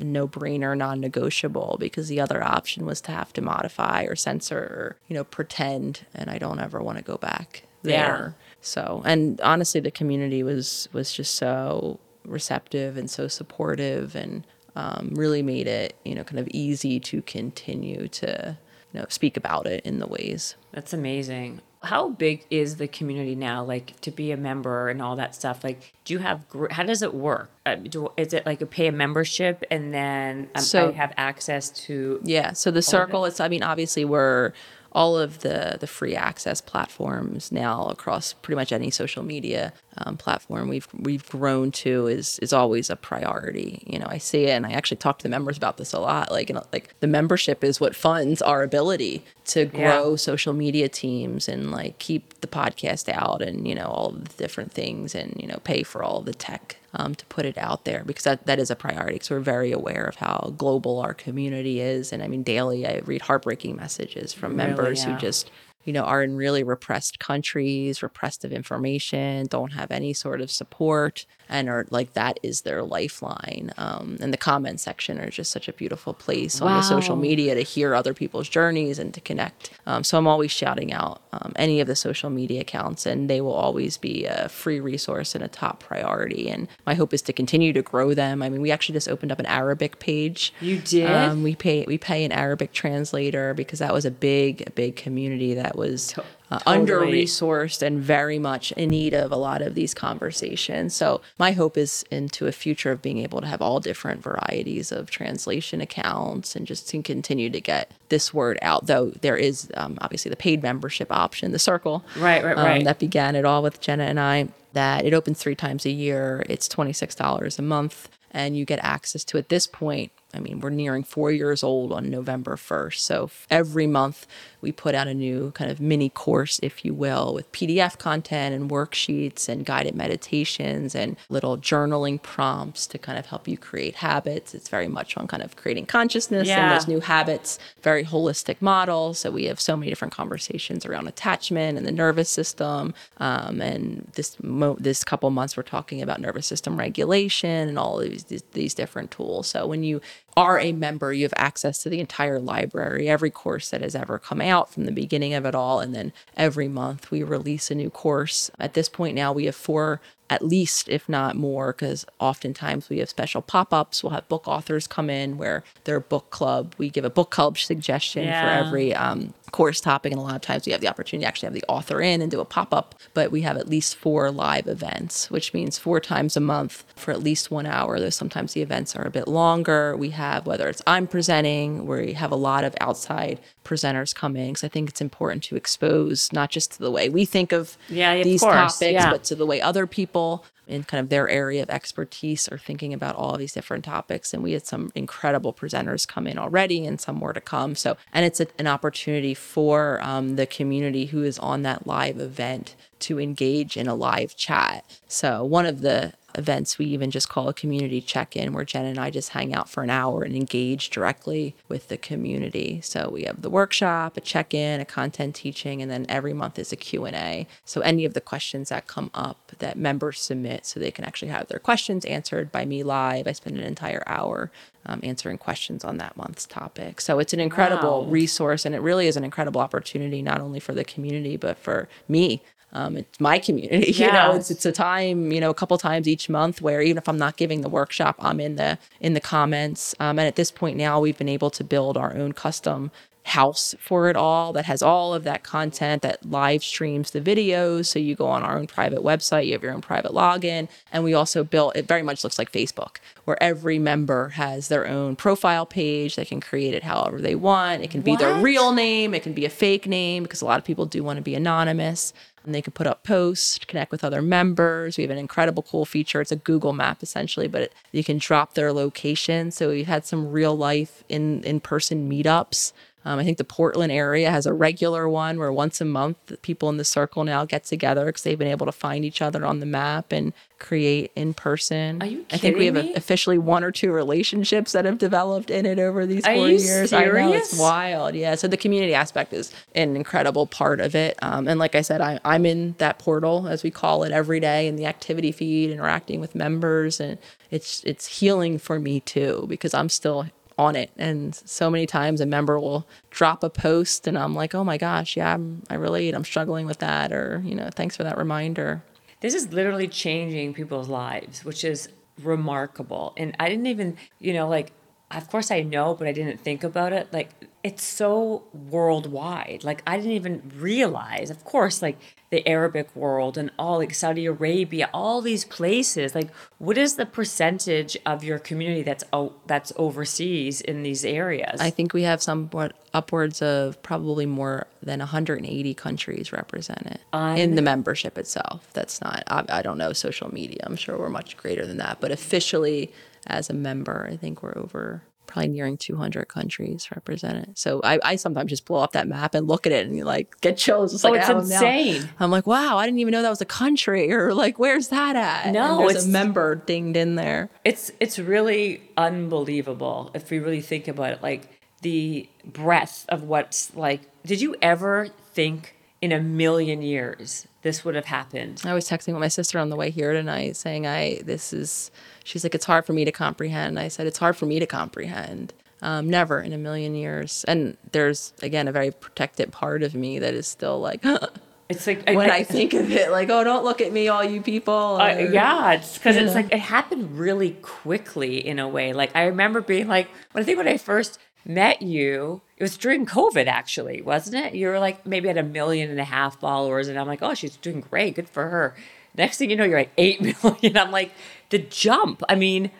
[0.00, 4.58] no brainer, non negotiable, because the other option was to have to modify or censor
[4.58, 6.06] or, you know, pretend.
[6.14, 8.34] And I don't ever want to go back there.
[8.60, 14.44] So, and honestly, the community was, was just so receptive and so supportive and
[14.78, 18.56] um, really made it, you know, kind of easy to continue to,
[18.92, 20.54] you know, speak about it in the ways.
[20.72, 21.60] That's amazing.
[21.82, 23.64] How big is the community now?
[23.64, 25.64] Like to be a member and all that stuff.
[25.64, 26.44] Like, do you have?
[26.70, 27.50] How does it work?
[27.66, 31.12] Uh, do, is it like a pay a membership and then um, So- I have
[31.16, 32.20] access to?
[32.22, 32.52] Yeah.
[32.52, 34.52] So the circle, it's, I mean, obviously we're
[34.98, 40.16] all of the, the free access platforms now across pretty much any social media um,
[40.16, 43.82] platform we've, we've grown to is, is always a priority.
[43.86, 46.00] You know, I see it and I actually talk to the members about this a
[46.00, 46.32] lot.
[46.32, 50.16] Like, you know, like the membership is what funds our ability to grow Yeah.
[50.16, 54.72] social media teams and like keep the podcast out and, you know, all the different
[54.72, 58.02] things and, you know, pay for all the tech um, to put it out there
[58.04, 61.80] because that, that is a priority because we're very aware of how global our community
[61.80, 62.12] is.
[62.12, 65.12] And I mean, daily I read heartbreaking messages from Really, members yeah.
[65.14, 65.50] who just,
[65.84, 70.50] you know, are in really repressed countries, repressed of information, don't have any sort of
[70.50, 73.72] support, and are like that is their lifeline.
[73.76, 77.54] Um, and the comment section are just such a beautiful place on the social media
[77.54, 79.70] to hear other people's journeys and to connect.
[79.86, 83.40] Um, so I'm always shouting out um, any of the social media accounts, and they
[83.40, 86.50] will always be a free resource and a top priority.
[86.50, 88.42] And my hope is to continue to grow them.
[88.42, 90.52] I mean, we actually just opened up an Arabic page.
[90.60, 91.10] You did?
[91.10, 95.54] Um, we pay we pay an Arabic translator because that was a big big community
[95.54, 96.14] that was
[96.50, 100.94] uh, under resourced and very much in need of a lot of these conversations.
[100.94, 104.90] So my hope is into a future of being able to have all different varieties
[104.92, 108.86] of translation accounts and just to continue to get this word out.
[108.86, 112.84] Though there is um, obviously the paid membership option, the Circle, Right, right, um, right.
[112.84, 114.48] that began it all with Jenna and I.
[114.74, 116.44] That it opens three times a year.
[116.48, 120.12] It's twenty six dollars a month, and you get access to at this point.
[120.34, 122.98] I mean, we're nearing four years old on November 1st.
[122.98, 124.26] So every month
[124.60, 128.54] we put out a new kind of mini course, if you will, with PDF content
[128.54, 133.96] and worksheets and guided meditations and little journaling prompts to kind of help you create
[133.96, 134.54] habits.
[134.54, 139.14] It's very much on kind of creating consciousness and those new habits, very holistic model.
[139.14, 142.92] So we have so many different conversations around attachment and the nervous system.
[143.18, 147.98] Um, and this mo- this couple months, we're talking about nervous system regulation and all
[147.98, 149.46] these, these, these different tools.
[149.46, 150.02] So when you
[150.36, 154.18] are a member, you have access to the entire library, every course that has ever
[154.18, 155.80] come out from the beginning of it all.
[155.80, 158.50] And then every month we release a new course.
[158.58, 160.00] At this point now, we have four
[160.30, 164.02] at least, if not more, because oftentimes we have special pop ups.
[164.02, 167.56] We'll have book authors come in where their book club, we give a book club
[167.58, 168.42] suggestion Yeah.
[168.62, 170.12] for every um, course topic.
[170.12, 172.20] And a lot of times we have the opportunity to actually have the author in
[172.20, 172.94] and do a pop up.
[173.14, 177.10] But we have at least four live events, which means four times a month for
[177.12, 177.98] at least one hour.
[177.98, 179.96] Though sometimes the events are a bit longer.
[179.96, 184.56] We have, whether it's I'm presenting, where we have a lot of outside presenters coming.
[184.56, 187.76] So I think it's important to expose not just to the way we think of
[187.90, 189.10] Yeah, of these course, topics, yeah.
[189.10, 190.17] but to the way other people
[190.66, 194.34] in kind of their area of expertise are thinking about all these different topics.
[194.34, 197.74] And we had some incredible presenters come in already and some more to come.
[197.74, 202.20] So, and it's a, an opportunity for um, the community who is on that live
[202.20, 204.84] event to engage in a live chat.
[205.08, 208.98] So, one of the events we even just call a community check-in where Jen and
[208.98, 212.80] I just hang out for an hour and engage directly with the community.
[212.82, 216.72] So we have the workshop, a check-in, a content teaching and then every month is
[216.72, 217.46] a Q&A.
[217.64, 221.28] So any of the questions that come up that members submit so they can actually
[221.28, 223.26] have their questions answered by me live.
[223.26, 224.50] I spend an entire hour
[224.86, 227.00] um, answering questions on that month's topic.
[227.00, 228.10] So it's an incredible Wow.
[228.10, 231.88] resource and it really is an incredible opportunity not only for the community but for
[232.08, 232.42] me
[232.72, 236.06] um, it's my community you know it's, it's a time you know a couple times
[236.06, 239.20] each month where even if i'm not giving the workshop i'm in the in the
[239.20, 239.94] comments.
[240.00, 242.90] Um, and at this point now we've been able to build our own custom
[243.24, 247.84] house for it all that has all of that content that live streams the videos.
[247.84, 250.66] So you go on our own private website you have your own private login.
[250.90, 254.86] And we also built it very much looks like facebook where every member has their
[254.86, 256.16] own profile page.
[256.16, 257.82] They can create it however they want.
[257.82, 259.12] It can be their real name.
[259.12, 261.34] It can be a fake name because a lot of people do want to be
[261.34, 264.96] anonymous and they can put up posts, connect with other members.
[264.96, 266.20] We have an incredible cool feature.
[266.20, 269.50] It's a Google map essentially, but it, you can drop their location.
[269.50, 272.72] So we've had some real life in in person meetups.
[273.08, 276.68] Um, I think the Portland area has a regular one where once a month people
[276.68, 279.60] in the circle now get together because they've been able to find each other on
[279.60, 282.02] the map and create in person.
[282.02, 282.92] Are you kidding I think we have me?
[282.94, 286.92] officially one or two relationships that have developed in it over these Are four years.
[286.92, 287.58] I know it's serious?
[287.58, 288.14] wild.
[288.14, 288.34] Yeah.
[288.34, 291.16] So the community aspect is an incredible part of it.
[291.22, 294.40] Um, and like I said, I, I'm in that portal, as we call it, every
[294.40, 297.16] day in the activity feed, interacting with members, and
[297.50, 300.26] it's it's healing for me too because I'm still
[300.58, 300.90] on it.
[300.98, 304.76] And so many times a member will drop a post, and I'm like, oh my
[304.76, 306.14] gosh, yeah, I'm, I relate.
[306.14, 308.82] I'm struggling with that, or you know, thanks for that reminder.
[309.20, 311.88] this is literally changing people's lives, which is
[312.22, 313.14] remarkable.
[313.16, 314.72] And I didn't even, you know, like,
[315.10, 317.12] of course I know, but I didn't think about it.
[317.12, 317.30] Like,
[317.64, 319.64] it's so worldwide.
[319.64, 321.98] Like, I didn't even realize, of course, like
[322.30, 326.14] the Arabic world and all, like Saudi Arabia, all these places.
[326.14, 331.60] Like, what is the percentage of your community that's o- that's overseas in these areas?
[331.60, 337.62] I think we have somewhat upwards of probably more than 180 countries represented in the
[337.62, 338.68] membership itself.
[338.72, 340.60] That's not, I, I don't know social media.
[340.62, 341.98] I'm sure we're much greater than that.
[342.00, 342.92] But officially,
[343.26, 347.56] as a member, I think we're over probably nearing 200 countries represented.
[347.56, 350.02] So I, I sometimes just blow up that map and look at it and you
[350.04, 350.92] like get chills.
[350.92, 352.08] It's Oh, like, it's "Oh, now-" insane.
[352.18, 355.14] I'm like, wow, I didn't even know that was a country or like, where's that
[355.14, 355.52] at?
[355.52, 357.50] No, And there's it's- a member dinged in there.
[357.64, 361.22] It's it's really unbelievable if we really think about it.
[361.22, 361.48] Like
[361.82, 364.00] the breadth of what's like.
[364.26, 368.62] Did you ever think in a million years this would have happened?
[368.64, 371.90] I was texting with my sister on the way here tonight saying, I, this is,
[372.24, 373.78] she's like, it's hard for me to comprehend.
[373.78, 375.52] I said, it's hard for me to comprehend.
[375.80, 377.44] Um, never in a million years.
[377.46, 381.04] And there's, again, a very protected part of me that is still like,
[381.68, 384.40] It's like when I think of it, like, oh, don't look at me, all you
[384.40, 384.96] people.
[384.98, 386.40] Uh, yeah, it's because it's Yeah.
[386.40, 388.94] like it happened really quickly in a way.
[388.94, 391.18] Like I remember being like, when I think when I first
[391.48, 394.54] met you, it was during COVID actually, wasn't it?
[394.54, 397.34] You were like maybe at a million and a half followers, and I'm like, oh,
[397.34, 398.76] she's doing great, good for her.
[399.16, 400.76] Next thing you know, you're at eight million.
[400.76, 401.12] I'm like,
[401.50, 402.22] the jump.
[402.28, 402.70] I mean,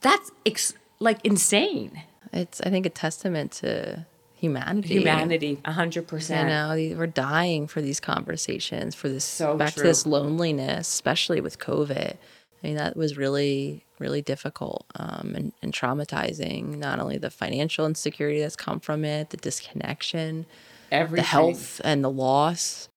[0.00, 2.02] that's ex- like insane.
[2.32, 4.94] It's, I think, a testament to humanity.
[4.94, 9.82] Humanity, a hundred You know, we're dying for these conversations, for this So back true.
[9.82, 12.16] to this loneliness, especially with COVID.
[12.62, 16.78] I mean, that was really, really difficult um, and, and traumatizing.
[16.78, 20.46] Not only the financial insecurity that's come from it, the disconnection,
[20.90, 21.16] Everything.
[21.16, 22.88] the health and the loss.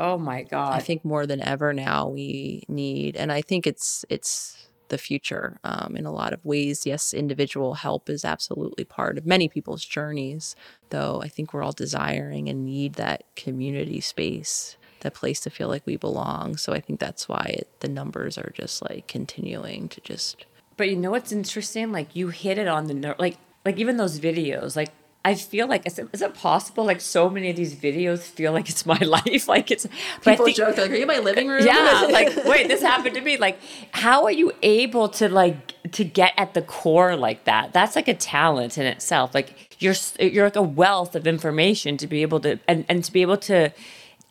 [0.00, 0.74] Oh my god.
[0.74, 5.58] I think more than ever now we need, and I think it's it's the future
[5.64, 6.86] um, in a lot of ways.
[6.86, 10.56] Yes, individual help is absolutely part of many people's journeys,
[10.90, 11.20] though.
[11.22, 15.82] I think we're all desiring and need that community space, that place to feel like
[15.86, 16.56] we belong.
[16.56, 20.44] So I think that's why it, the numbers are just like continuing to just.
[20.76, 21.92] But you know what's interesting?
[21.92, 24.90] Like you hit it on the ner- like like even those videos, like
[25.24, 26.84] I feel like is it, is it possible?
[26.84, 29.48] Like so many of these videos feel like it's my life.
[29.48, 29.86] Like it's
[30.24, 31.64] but People think- joke, they're like, are you in my living room?
[31.66, 33.58] yeah like wait this happened to me like
[33.90, 38.08] how are you able to like to get at the core like that that's like
[38.08, 42.40] a talent in itself like you're you're like a wealth of information to be able
[42.40, 43.72] to and, and to be able to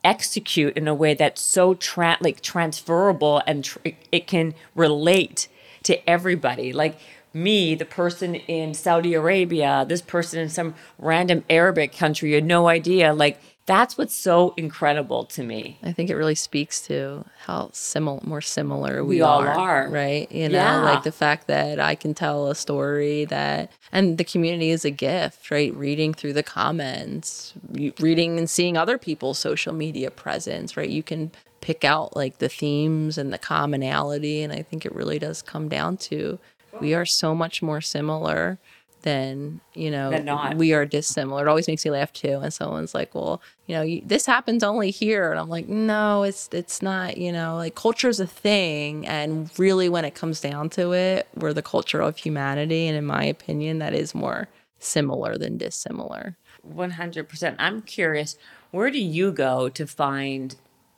[0.07, 3.79] execute in a way that's so tra- like transferable and tr-
[4.11, 5.49] it can relate
[5.83, 6.71] to everybody.
[6.71, 6.97] Like
[7.33, 12.43] me the person in saudi arabia this person in some random arabic country you had
[12.45, 17.25] no idea like that's what's so incredible to me I think it really speaks to
[17.45, 19.89] how similar, more similar we, We all are, are.
[19.89, 20.31] right?
[20.31, 20.83] You know, Yeah.
[20.83, 24.89] like the fact that I can tell a story that, and the community is a
[24.89, 25.73] gift, right?
[25.75, 27.53] Reading through the comments,
[27.99, 30.89] reading and seeing other people's social media presence, right?
[30.89, 31.31] You can
[31.61, 35.67] pick out like the themes and the commonality, and I think it really does come
[35.69, 36.39] down to
[36.79, 38.59] we are so much more similar
[39.07, 40.09] than you know
[40.57, 41.45] we are dissimilar.
[41.45, 42.39] It always makes me laugh too.
[42.43, 46.23] And someone's like, "Well, you know, you, this happens only here," and I'm like, "No,
[46.23, 47.17] it's it's not.
[47.17, 51.27] You know, like culture is a thing, and really, when it comes down to it,
[51.35, 56.35] we're the culture of humanity, and in my opinion, that is more similar than dissimilar."
[56.67, 57.55] 100%.
[57.57, 58.35] I'm curious,
[58.71, 60.55] where do you go to find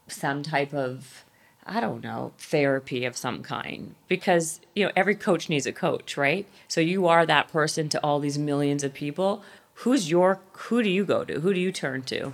[0.07, 1.26] some type of,
[1.69, 3.93] I don't know, therapy of some kind?
[4.07, 6.47] Because, you know, every coach needs a coach, right?
[6.67, 9.43] So you are that person to all these millions of people.
[9.75, 11.39] Who's your, who do you go to?
[11.41, 12.33] Who do you turn to?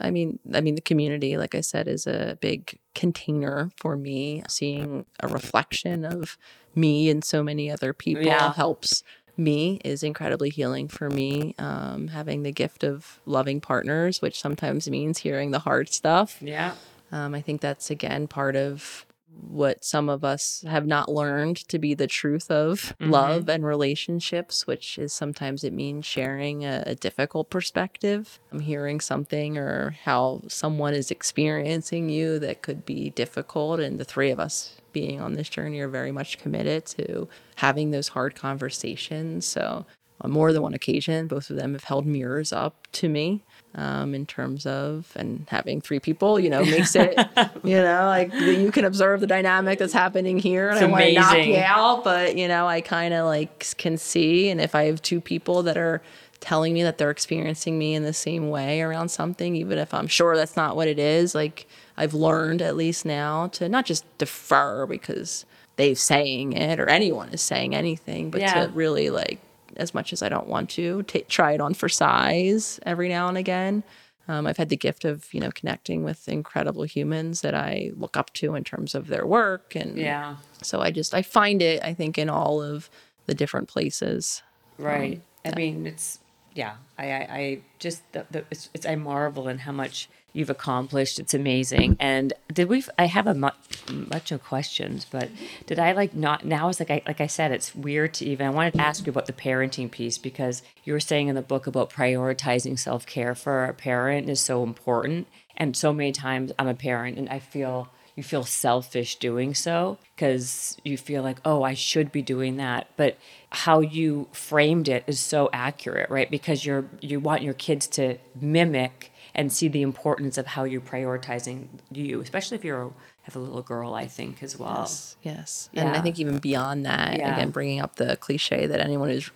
[0.00, 4.42] I mean, I mean, the community, like I said, is a big container for me.
[4.48, 6.36] Seeing a reflection of
[6.74, 8.52] me and so many other people Yeah.
[8.52, 9.02] helps
[9.36, 11.54] me is incredibly healing for me.
[11.58, 16.38] Um, having the gift of loving partners, which sometimes means hearing the hard stuff.
[16.40, 16.74] Yeah.
[17.14, 19.06] Um, I think that's again part of
[19.48, 24.66] what some of us have not learned to be the truth of love and relationships,
[24.66, 28.40] which is sometimes it means sharing a, a difficult perspective.
[28.52, 33.80] I'm hearing something or how someone is experiencing you that could be difficult.
[33.80, 37.90] And the three of us being on this journey are very much committed to having
[37.90, 39.46] those hard conversations.
[39.46, 39.86] So,
[40.20, 43.44] on more than one occasion, both of them have held mirrors up to me
[43.74, 47.18] um, in terms of, and having three people, you know, makes it,
[47.64, 50.68] you know, like you can observe the dynamic that's happening here.
[50.68, 53.66] And It's I want to knock you out, but, you know, I kind of like
[53.76, 54.48] can see.
[54.50, 56.02] And if I have two people that are
[56.40, 60.06] telling me that they're experiencing me in the same way around something, even if I'm
[60.08, 64.04] sure that's not what it is, like I've learned at least now to not just
[64.18, 65.46] defer because
[65.76, 68.66] they're saying it or anyone is saying anything, but Yeah.
[68.66, 69.40] to really like,
[69.76, 73.28] as much as I don't want to, ta try it on for size every now
[73.28, 73.82] and again.
[74.26, 78.16] Um, I've had the gift of you know connecting with incredible humans that I look
[78.16, 80.36] up to in terms of their work, and Yeah.
[80.62, 82.88] so I just I find it I think in all of
[83.26, 84.42] the different places.
[84.78, 85.20] Right.
[85.44, 86.20] I mean, it's
[86.54, 86.76] yeah.
[86.98, 91.18] I I, I just the, the, it's, it's I marvel in how much you've accomplished.
[91.18, 91.96] It's amazing.
[91.98, 92.84] And did we?
[92.98, 95.30] I have a mu- bunch of questions, but
[95.64, 96.44] did I like not?
[96.44, 98.46] Now it's like I like I said, it's weird to even.
[98.46, 101.42] I wanted to ask you about the parenting piece because you were saying in the
[101.42, 105.26] book about prioritizing self care for a parent is so important.
[105.56, 109.98] And so many times I'm a parent and I feel you feel selfish doing so
[110.14, 112.88] because you feel like, oh, I should be doing that.
[112.96, 113.16] But
[113.50, 116.30] how you framed it is so accurate, right?
[116.30, 120.80] Because you're you want your kids to mimic and see the importance of how you're
[120.80, 122.92] prioritizing you, especially if you're
[123.22, 124.80] have a little girl, I think as well.
[124.80, 125.70] Yes, yes.
[125.72, 127.34] And I think even beyond that, Yeah.
[127.34, 129.30] again, bringing up the cliche that anyone who's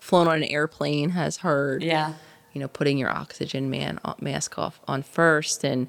[0.00, 1.82] flown on an airplane has heard.
[1.82, 2.14] Yeah.
[2.52, 5.64] you know, putting your oxygen man uh, mask off on first.
[5.64, 5.88] And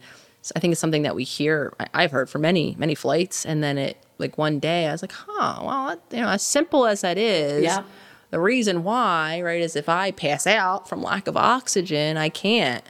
[0.56, 1.72] I think it's something that we hear.
[1.94, 5.12] I've heard for many, many flights, and then it like one day I was like,
[5.12, 7.64] huh, well, you know, as simple as that is.
[7.64, 7.84] Yeah.
[8.32, 12.84] The reason why, right, is if I pass out from lack of oxygen, I can't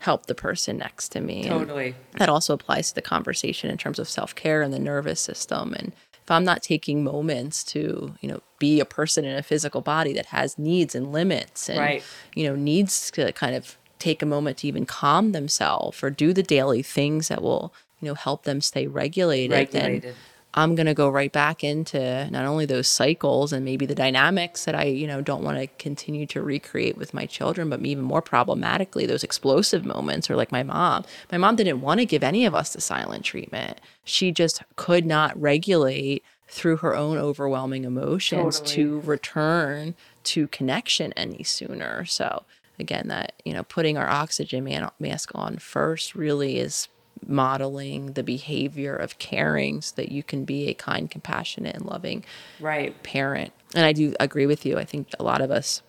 [0.00, 1.42] help the person next to me.
[1.42, 1.94] And Totally.
[2.18, 5.92] that also applies to the conversation in terms of self-care and the nervous system and
[6.22, 10.12] if i'm not taking moments to you know be a person in a physical body
[10.12, 12.02] that has needs and limits and Right.
[12.34, 16.32] you know needs to kind of take a moment to even calm themselves or do
[16.32, 20.02] the daily things that will you know help them stay regulated, Regulated.
[20.02, 20.14] then
[20.54, 24.64] i'm going to go right back into not only those cycles and maybe the dynamics
[24.64, 28.04] that i you know don't want to continue to recreate with my children but even
[28.04, 31.04] more problematically those explosive moments or like my mom.
[31.30, 33.80] My mom didn't want to give any of us the silent treatment.
[34.04, 38.74] She just could not regulate through her own overwhelming emotions Totally.
[38.76, 39.94] to return
[40.24, 42.04] to connection any sooner.
[42.04, 42.44] So
[42.78, 46.88] again that you know putting our oxygen man- mask on first really is
[47.26, 52.24] modeling the behavior of caring so that you can be a kind compassionate and loving
[52.60, 53.00] Right.
[53.02, 55.82] parent and i do agree with you i think a lot of us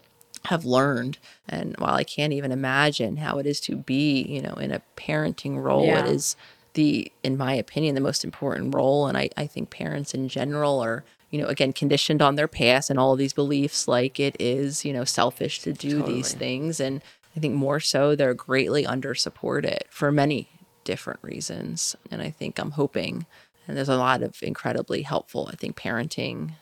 [0.46, 1.18] have learned.
[1.48, 4.82] And while I can't even imagine how it is to be, you know, in a
[4.96, 6.00] parenting role, Yeah.
[6.00, 6.36] it is
[6.76, 9.08] the, in my opinion, the most important role.
[9.08, 12.90] And I, I think parents in general are, you know, again, conditioned on their past
[12.90, 16.80] and all of these beliefs like it is, you know, selfish to do these things.
[16.80, 17.02] And
[17.36, 20.48] I think more so they're greatly under supported for many
[20.90, 21.96] different reasons.
[22.10, 23.28] And I think I'm hoping,
[23.68, 26.54] and there's a lot of incredibly helpful, I think, parenting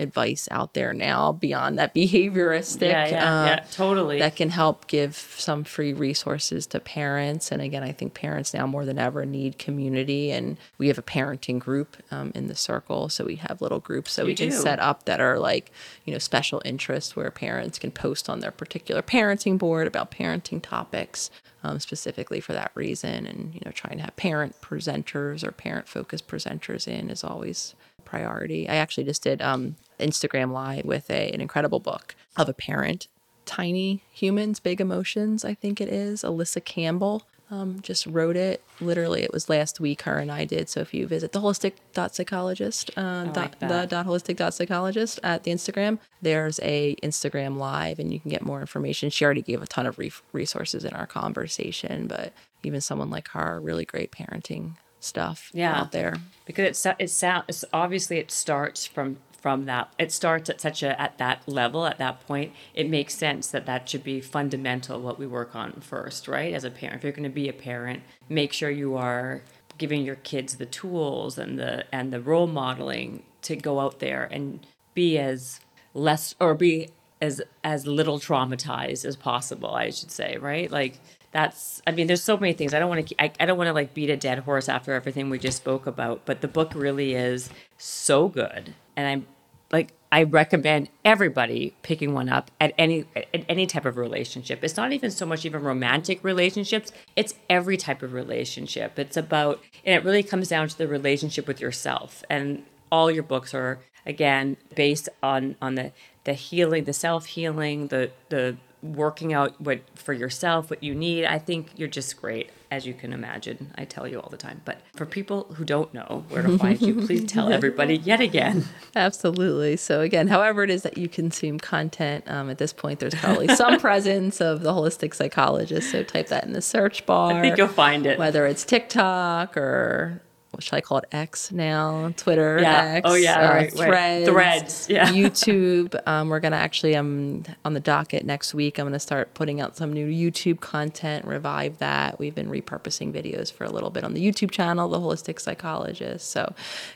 [0.00, 1.94] advice out there now beyond that
[2.34, 4.18] behavioristic Yeah, yeah, uh, yeah, totally.
[4.18, 8.66] that can help give some free resources to parents and again i think parents now
[8.66, 13.08] more than ever need community and we have a parenting group um, in the circle
[13.08, 14.56] so we have little groups that we You can do.
[14.56, 15.70] set up that are like
[16.04, 20.62] you know special interests where parents can post on their particular parenting board about parenting
[20.62, 21.30] topics
[21.62, 25.86] um, specifically for that reason and you know trying to have parent presenters or parent
[25.88, 27.74] focused presenters in is always
[28.10, 28.68] priority.
[28.68, 33.06] I actually just did um, instagram live with a, an incredible book of a parent.
[33.46, 36.22] Tiny humans big emotions i think it is.
[36.22, 37.22] Alyssa campbell
[37.52, 38.62] um, just wrote it.
[38.80, 40.68] Literally it was last week her and i did.
[40.68, 44.54] So if you visit the holistic dot psychologist uh, dot, like the dot holistic dot
[44.54, 49.10] psychologist at the instagram there's a instagram live and you can get more information.
[49.10, 52.32] She already gave a ton of re- resources in our conversation but
[52.62, 55.80] even someone like her really great parenting stuff Yeah.
[55.80, 56.16] out there.
[56.44, 61.00] Because it's it sounds obviously it starts from from that it starts at such a
[61.00, 65.18] at that level at that point it makes sense that that should be fundamental what
[65.18, 66.96] we work on first right as a parent.
[66.98, 69.40] If you're going to be a parent make sure you are
[69.78, 74.24] giving your kids the tools and the and the role modeling to go out there
[74.30, 74.60] and
[74.92, 75.60] be as
[75.94, 76.90] less or be
[77.22, 80.70] as as little traumatized as possible i should say right?
[80.70, 80.98] Like
[81.32, 82.74] that's i mean there's so many things.
[82.74, 84.92] I don't want to I, I don't want to like beat a dead horse after
[84.94, 88.74] everything we just spoke about but the book really is so good.
[88.96, 89.26] And i'm
[89.72, 94.64] like i recommend everybody picking one up at any at any type of relationship.
[94.64, 98.98] It's not even so much even romantic relationships it's every type of relationship.
[98.98, 102.24] It's about and it really comes down to the relationship with yourself.
[102.28, 105.92] And all your books are again based on on the
[106.24, 111.38] the healing the self-healing the the working out what for yourself what you need i
[111.38, 114.80] think you're just great as you can imagine i tell you all the time but
[114.96, 118.64] for people who don't know where to find you please tell everybody yet again
[118.96, 119.76] Absolutely.
[119.76, 123.48] So again, however it is that you consume content, um, at this point, there's probably
[123.54, 125.90] some presence of the holistic psychologist.
[125.90, 127.32] So type that in the search bar.
[127.32, 131.04] i think you'll find it whether it's TikTok or what should I call it?
[131.12, 132.84] X now, Twitter, Yeah.
[132.96, 134.24] X, Oh, yeah, uh, right, right.
[134.24, 135.06] Threads, Threads, yeah.
[135.12, 135.94] YouTube.
[136.08, 138.78] Um, we're gonna actually um on the docket next week.
[138.78, 142.18] I'm gonna start putting out some new YouTube content, revive that.
[142.18, 146.30] We've been repurposing videos for a little bit on the YouTube channel, The Holistic Psychologist.
[146.30, 146.54] So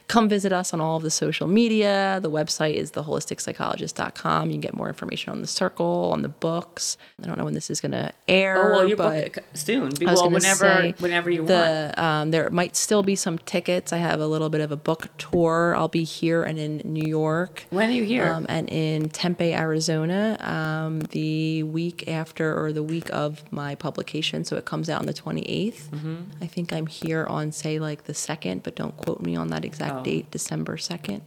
[0.08, 2.18] come visit us on all of the social media.
[2.22, 4.48] The website is theholisticpsychologist.com.
[4.48, 6.96] You can get more information on the circle, on the books.
[7.22, 8.56] I don't know when this is gonna air.
[8.56, 12.50] oh well your but book soon well whenever say whenever you want the, Um, there
[12.50, 13.92] might still be some tickets.
[13.92, 15.74] I have a little bit of a book tour.
[15.76, 17.64] I'll be here and in New York.
[17.70, 22.82] when are you here Um, and in Tempe, Arizona, um, the week after or the
[22.82, 24.44] week of my publication.
[24.44, 25.88] So it comes out on the 28th.
[25.90, 26.16] Mm-hmm.
[26.42, 29.64] I think I'm here on, say, like the 2nd, but don't quote me on that
[29.64, 30.02] exact Oh.
[30.04, 31.22] date, December 2nd.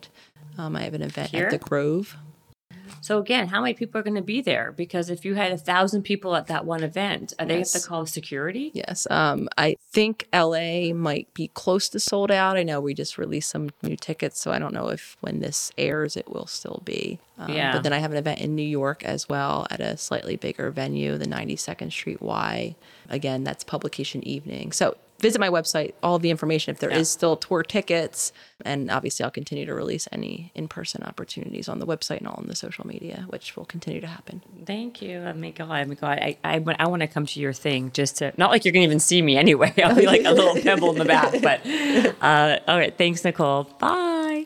[0.57, 1.45] Um, I have an event Here?
[1.45, 2.18] at the Grove.
[3.02, 4.74] So again, how many people are going to be there?
[4.76, 7.80] Because if you had a thousand people at that one event, are they have to
[7.82, 8.72] call security?
[8.74, 9.07] Yes.
[9.10, 12.57] Um, I think LA might be close to sold out.
[12.57, 15.72] I know we just released some new tickets, so I don't know if when this
[15.78, 17.19] airs it will still be.
[17.38, 17.72] Um, Yeah.
[17.72, 20.72] But then I have an event in New York as well at a slightly bigger
[20.72, 22.76] venue, the 92nd Street Y.
[23.10, 24.72] Again, that's publication evening.
[24.72, 27.03] So visit my website, all the information if there is Yeah.
[27.18, 28.31] still tour tickets.
[28.65, 32.39] And obviously, I'll continue to release any in person opportunities on the website and all
[32.41, 34.41] in the social media, which will continue to happen.
[34.65, 35.18] Thank you.
[35.19, 35.69] Oh my God.
[35.69, 36.19] Oh my God.
[36.19, 38.81] I, I, I want to come to your thing just to, not like you're going
[38.84, 39.73] to even see me anyway.
[39.84, 41.41] I'll be like a little pebble in the back.
[41.41, 41.61] But
[42.22, 42.98] uh, all right.
[42.98, 43.65] Thanks, Nicole.
[43.80, 44.45] Bye.